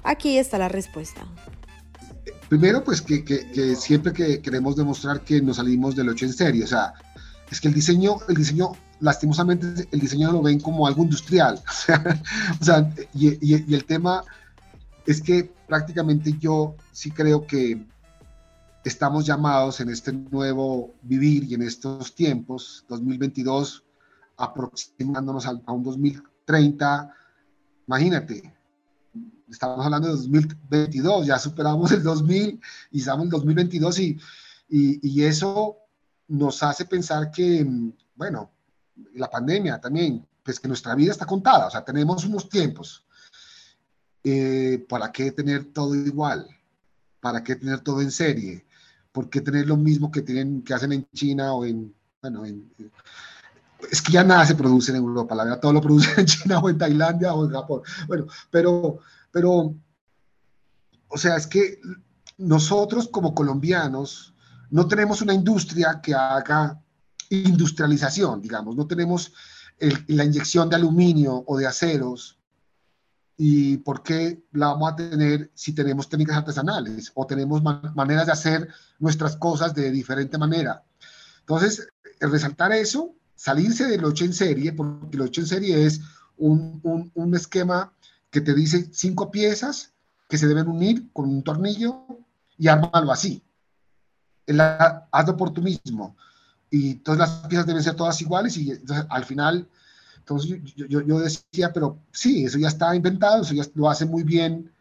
Aquí 0.04 0.38
está 0.38 0.58
la 0.58 0.70
respuesta. 0.70 1.26
Primero, 2.48 2.84
pues 2.84 3.02
que, 3.02 3.76
siempre 3.76 4.13
que 4.13 4.42
queremos 4.42 4.76
demostrar 4.76 5.22
que 5.22 5.42
nos 5.42 5.58
salimos 5.58 5.96
del 5.96 6.10
8 6.10 6.26
en 6.26 6.34
serie, 6.34 6.63
o 6.63 6.68
sea, 6.68 6.94
es 7.52 7.60
que 7.60 7.68
el 7.68 7.74
diseño, 7.74 8.18
el 8.28 8.36
diseño, 8.36 8.72
lastimosamente, 9.00 9.88
el 9.92 10.00
diseño 10.00 10.32
lo 10.32 10.42
ven 10.42 10.60
como 10.60 10.88
algo 10.88 11.04
industrial. 11.04 11.60
o 12.62 12.63
sea, 12.63 12.94
y 13.13 13.74
el 13.74 13.86
tema 13.86 14.24
es 15.10 15.24
que 15.24 15.52
prácticamente 15.67 16.36
yo 16.39 16.76
sí 16.91 17.10
creo 17.10 17.48
que 17.48 17.84
estamos 18.86 19.26
llamados 19.26 19.80
en 19.80 19.89
este 19.89 20.13
nuevo 20.13 20.93
vivir 21.02 21.45
y 21.45 21.56
en 21.56 21.63
estos 21.63 22.13
tiempos, 22.13 22.86
2022, 22.88 23.84
aproximándonos 24.38 25.48
a, 25.48 25.52
un 25.74 25.84
2030, 25.84 27.12
imagínate, 27.88 28.54
estamos 29.50 29.84
hablando 29.84 30.10
de 30.10 30.13
2022, 30.13 31.26
ya 31.26 31.39
superamos 31.39 31.91
el 31.91 32.04
2000 32.04 32.62
y 32.91 33.00
estamos 33.00 33.22
en 33.24 33.28
el 33.28 33.32
2022 33.32 34.00
y, 34.00 34.19
y, 34.69 35.24
eso 35.24 35.78
nos 36.28 36.62
hace 36.62 36.86
pensar 36.86 37.32
que, 37.32 37.67
bueno, 38.13 38.52
la 39.15 39.28
pandemia 39.28 39.82
también, 39.82 40.24
pues 40.43 40.60
que 40.60 40.67
nuestra 40.67 40.93
vida 40.93 41.12
está 41.12 41.26
contada, 41.26 41.65
o 41.65 41.72
sea, 41.72 41.84
tenemos 41.84 42.24
unos 42.26 42.48
tiempos. 42.48 43.08
Eh, 44.23 44.86
¿Para 44.89 45.12
qué 45.12 45.32
tener 45.32 45.65
todo 45.65 45.95
igual? 45.95 46.47
¿Para 47.19 47.43
qué 47.43 47.55
tener 47.55 47.82
todo 47.82 48.01
en 48.01 48.12
serie? 48.12 48.65
¿por 49.12 49.29
qué 49.29 49.41
tener 49.41 49.67
lo 49.67 49.77
mismo 49.77 50.12
que, 50.12 50.21
tienen, 50.21 50.62
que 50.62 50.73
hacen 50.73 50.93
en 50.93 51.05
China 51.13 51.53
o 51.53 51.65
en, 51.65 51.93
bueno, 52.21 52.43
es 53.91 54.01
que 54.01 54.12
ya 54.12 54.23
nada 54.23 54.45
se 54.45 54.55
produce 54.55 54.91
en 54.91 54.97
Europa, 54.97 55.36
la 55.36 55.43
verdad, 55.43 55.60
todo 55.60 55.73
lo 55.73 55.82
producen 55.82 56.13
en 56.19 56.25
China 56.25 56.60
o 56.60 56.69
en 56.69 56.77
Tailandia 56.77 57.34
o 57.34 57.45
en 57.45 57.51
Japón. 57.51 57.82
Bueno, 58.08 58.27
pero, 58.49 58.99
pero, 59.29 59.75
o 61.10 61.17
sea, 61.17 61.36
es 61.36 61.47
que 61.47 61.82
nosotros 62.38 63.10
como 63.10 63.34
colombianos 63.34 64.34
no 64.69 64.88
tenemos 64.88 65.21
una 65.21 65.34
industria 65.34 65.99
que 66.01 66.13
haga 66.13 66.82
industrialización, 67.29 68.41
digamos, 68.41 68.75
no 68.75 68.88
tenemos 68.88 69.34
la 70.08 70.23
inyección 70.23 70.69
de 70.69 70.77
aluminio 70.77 71.43
o 71.45 71.58
de 71.58 71.67
aceros 71.67 72.38
¿Y 73.41 73.78
por 73.78 74.04
qué 74.04 74.43
la 74.52 74.67
vamos 74.67 74.91
a 74.91 74.95
tener 74.97 75.49
si 75.54 75.71
tenemos 75.71 76.10
técnicas 76.10 76.36
artesanales 76.36 77.10
o 77.15 77.25
tenemos 77.25 77.63
maneras 77.63 78.25
de 78.25 78.34
hacer 78.34 78.67
nuestras 78.99 79.38
cosas 79.38 79.73
de 79.73 79.89
diferente 79.91 80.38
manera? 80.38 80.84
Entonces, 81.39 81.88
resaltar 82.19 82.73
eso, 82.73 83.15
salirse 83.36 83.88
del 83.88 84.04
8 84.04 84.25
en 84.25 84.34
serie, 84.34 84.73
porque 84.73 85.15
el 85.15 85.21
8 85.21 85.39
en 85.39 85.47
serie 85.47 85.86
es 85.86 86.02
un, 86.36 86.82
un, 86.84 87.12
un 87.13 87.34
esquema 87.34 87.93
que 88.30 88.41
te 88.41 88.54
dice 88.54 88.89
cinco 88.91 89.32
piezas 89.32 89.93
que 90.28 90.38
se 90.38 90.47
deben 90.47 90.67
unir 90.67 91.10
con 91.13 91.30
un 91.30 91.41
tornillo 91.41 92.06
y 92.58 92.67
ármalo 92.67 93.10
así. 93.10 93.41
hazlo 95.12 95.38
por 95.38 95.52
tú 95.54 95.62
mismo. 95.62 96.17
y 96.69 96.95
todas 96.95 97.19
las 97.19 97.30
piezas 97.47 97.65
deben 97.65 97.84
ser 97.84 97.95
todas 97.95 98.19
iguales 98.21 98.58
y 98.58 98.73
al 99.08 99.23
final, 99.23 99.69
entonces 100.30 100.76
yo, 100.76 101.02
yo, 101.02 101.20
decía, 101.20 101.74
pero 101.74 101.98
sí, 102.12 102.46
eso 102.46 102.60
ya 102.60 102.68
está 102.68 102.96
inventado, 102.96 103.42
eso 103.42 103.56
ya 103.56 103.63
lo 103.74 103.89
hace 103.89 104.06
muy 104.06 104.22
bien 104.22 104.72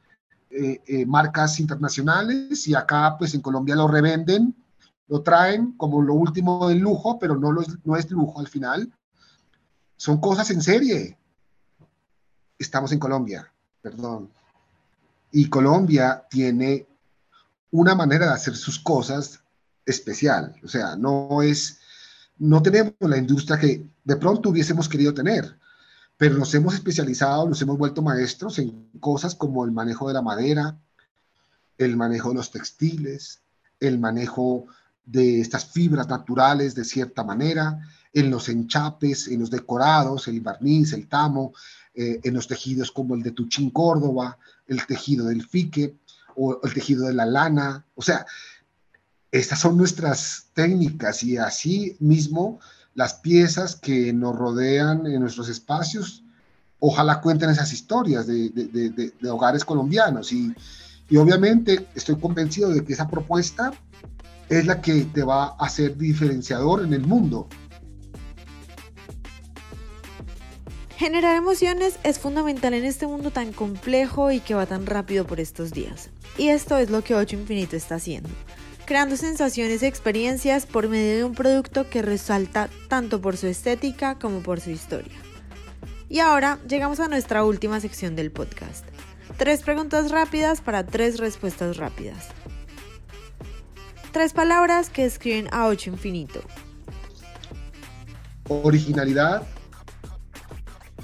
eh, 0.51 0.83
eh, 0.87 1.07
marcas 1.07 1.59
internacionales 1.59 2.69
y 2.69 2.75
acá 2.75 3.17
pues 3.19 3.33
en 3.35 3.41
Colombia 3.41 3.75
lo 3.75 3.89
revenden, 3.89 4.55
lo 5.07 5.23
traen 5.23 5.73
como 5.79 6.03
lo 6.03 6.13
último 6.13 6.69
del 6.69 6.81
lujo, 6.81 7.19
pero 7.19 7.37
no, 7.37 7.51
lo, 7.51 7.63
no 7.85 7.97
es 7.97 8.11
lujo 8.11 8.41
al 8.41 8.49
final. 8.49 8.93
Son 9.97 10.21
cosas 10.21 10.51
en 10.51 10.61
serie. 10.61 11.17
Estamos 12.59 12.93
en 12.93 12.99
Colombia, 12.99 13.51
perdón. 13.81 14.31
Y 15.33 15.49
Colombia 15.49 16.27
tiene 16.29 16.87
una 17.71 17.95
manera 17.95 18.27
de 18.27 18.33
hacer 18.33 18.55
sus 18.55 18.79
cosas 18.79 19.41
especial. 19.87 20.55
O 20.63 20.69
sea, 20.69 20.95
no 20.95 21.41
es, 21.41 21.78
no 22.39 22.63
tenemos 22.63 22.95
la 23.01 23.17
industria 23.17 23.59
que 23.59 23.87
de 24.05 24.17
pronto 24.17 24.51
hubiésemos 24.51 24.89
querido 24.89 25.15
tener, 25.15 25.59
pero 26.17 26.37
nos 26.37 26.55
hemos 26.55 26.75
especializado, 26.75 27.49
nos 27.49 27.61
hemos 27.63 27.79
vuelto 27.79 28.03
maestros 28.03 28.59
en 28.59 28.89
cosas 29.01 29.35
como 29.35 29.65
el 29.65 29.73
manejo 29.73 30.09
de 30.09 30.15
la 30.15 30.23
madera, 30.23 30.77
el 31.79 31.97
manejo 31.97 32.31
de 32.31 32.37
los 32.37 32.51
textiles, 32.51 33.41
el 33.81 33.99
manejo 33.99 34.67
de 35.05 35.41
estas 35.41 35.67
fibras 35.67 36.09
naturales 36.09 36.75
de 36.75 36.85
cierta 36.85 37.25
manera, 37.25 37.81
en 38.13 38.31
los 38.31 38.49
enchapes, 38.49 39.29
en 39.29 39.41
los 39.41 39.51
decorados, 39.51 40.29
el 40.29 40.41
barniz, 40.41 40.93
el 40.93 41.09
tamo, 41.09 41.53
eh, 41.95 42.21
en 42.23 42.35
los 42.35 42.47
tejidos 42.47 42.91
como 42.91 43.15
el 43.15 43.23
de 43.23 43.33
Tuchín 43.33 43.71
Córdoba, 43.71 44.39
el 44.67 44.85
tejido 44.87 45.27
del 45.27 45.47
fique 45.47 45.97
o 46.37 46.61
el 46.63 46.75
tejido 46.75 47.07
de 47.07 47.15
la 47.15 47.27
lana. 47.27 47.85
O 47.95 48.03
sea, 48.03 48.27
estas 49.31 49.61
son 49.61 49.77
nuestras 49.77 50.47
técnicas 50.55 51.23
y 51.23 51.37
así 51.37 51.97
mismo 52.01 52.61
las 52.95 53.15
piezas 53.15 53.77
que 53.77 54.13
nos 54.13 54.35
rodean 54.37 55.07
en 55.07 55.21
nuestros 55.21 55.49
espacios, 55.49 56.25
ojalá 56.81 57.21
cuenten 57.21 57.51
esas 57.51 57.73
historias 57.73 58.27
de, 58.27 59.13
hogares 59.31 59.65
colombianos. 59.65 60.33
Y, 60.33 60.53
y, 61.09 61.17
obviamente 61.17 61.87
estoy 61.95 62.17
convencido 62.17 62.71
de 62.71 62.85
que 62.85 62.93
esa 62.93 63.09
propuesta 63.09 63.73
es 64.49 64.67
la 64.67 64.81
que 64.81 65.05
te 65.05 65.23
va 65.23 65.45
a 65.45 65.67
hacer 65.67 65.97
diferenciador 65.97 66.85
en 66.85 66.95
el 66.95 67.07
mundo. 67.07 67.49
Generar 70.97 71.37
emociones 71.37 72.01
es 72.03 72.19
fundamental 72.19 72.75
en 72.75 72.85
este 72.85 73.07
mundo 73.07 73.31
tan 73.31 73.53
complejo 73.53 74.33
y 74.33 74.41
que 74.41 74.55
va 74.55 74.67
tan 74.67 74.87
rápido 74.87 75.25
por 75.25 75.39
estos 75.39 75.71
días. 75.71 76.11
Y 76.37 76.49
esto 76.49 76.77
es 76.79 76.91
lo 76.91 77.05
que 77.05 77.15
8 77.15 77.37
Infinito 77.37 77.77
está 77.77 77.97
haciendo 77.97 78.31
creando 78.89 79.19
sensaciones 79.19 79.83
y 79.83 79.87
experiencias 79.87 80.65
por 80.65 80.89
medio 80.89 81.19
de 81.19 81.25
un 81.25 81.35
producto 81.35 81.91
que 81.91 82.01
resalta 82.01 82.71
tanto 82.89 83.21
por 83.21 83.37
su 83.37 83.47
estética 83.47 84.19
como 84.19 84.41
por 84.41 84.63
su 84.63 84.71
historia. 84.71 85.13
Y 86.09 86.21
ahora 86.21 86.59
llegamos 86.67 86.99
a 86.99 87.07
nuestra 87.07 87.45
última 87.45 87.81
sección 87.81 88.17
del 88.17 88.31
podcast. 88.31 88.87
Tres 89.37 89.61
preguntas 89.61 90.11
rápidas 90.11 90.63
para 90.63 90.87
tres 90.87 91.19
respuestas 91.19 91.77
rápidas. 91.77 92.29
Tres 94.11 94.33
palabras 94.33 94.89
que 94.89 95.05
escriben 95.05 95.51
a 95.53 95.67
8 95.67 95.91
infinito. 95.91 96.41
Originalidad, 98.49 99.43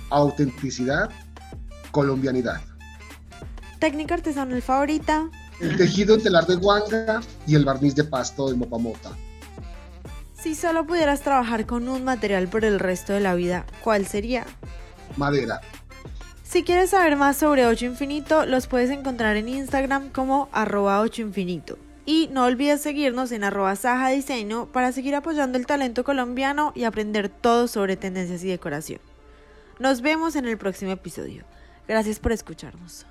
autenticidad, 0.08 1.10
colombianidad. 1.90 2.62
Técnica 3.78 4.14
artesanal 4.14 4.62
favorita, 4.62 5.28
el 5.64 5.76
tejido 5.78 6.18
telar 6.18 6.46
de 6.46 6.56
guanga 6.56 7.20
y 7.46 7.54
el 7.54 7.64
barniz 7.64 7.94
de 7.94 8.04
pasto 8.04 8.48
de 8.50 8.56
mopamota. 8.56 9.10
Si 10.34 10.54
solo 10.54 10.86
pudieras 10.86 11.22
trabajar 11.22 11.64
con 11.64 11.88
un 11.88 12.04
material 12.04 12.48
por 12.48 12.64
el 12.64 12.78
resto 12.78 13.14
de 13.14 13.20
la 13.20 13.34
vida, 13.34 13.64
¿cuál 13.82 14.06
sería? 14.06 14.44
Madera. 15.16 15.62
Si 16.42 16.64
quieres 16.64 16.90
saber 16.90 17.16
más 17.16 17.38
sobre 17.38 17.66
8 17.66 17.86
Infinito, 17.86 18.44
los 18.44 18.66
puedes 18.66 18.90
encontrar 18.90 19.36
en 19.36 19.48
Instagram 19.48 20.10
como 20.10 20.50
arroba 20.52 21.00
8 21.00 21.22
Infinito. 21.22 21.78
Y 22.04 22.28
no 22.30 22.44
olvides 22.44 22.82
seguirnos 22.82 23.32
en 23.32 23.42
arroba 23.42 23.74
Saja 23.74 24.10
Diseño 24.10 24.66
para 24.70 24.92
seguir 24.92 25.14
apoyando 25.14 25.56
el 25.56 25.64
talento 25.64 26.04
colombiano 26.04 26.72
y 26.74 26.84
aprender 26.84 27.30
todo 27.30 27.66
sobre 27.66 27.96
tendencias 27.96 28.44
y 28.44 28.48
decoración. 28.48 29.00
Nos 29.78 30.02
vemos 30.02 30.36
en 30.36 30.46
el 30.46 30.58
próximo 30.58 30.92
episodio. 30.92 31.44
Gracias 31.88 32.18
por 32.18 32.32
escucharnos. 32.32 33.06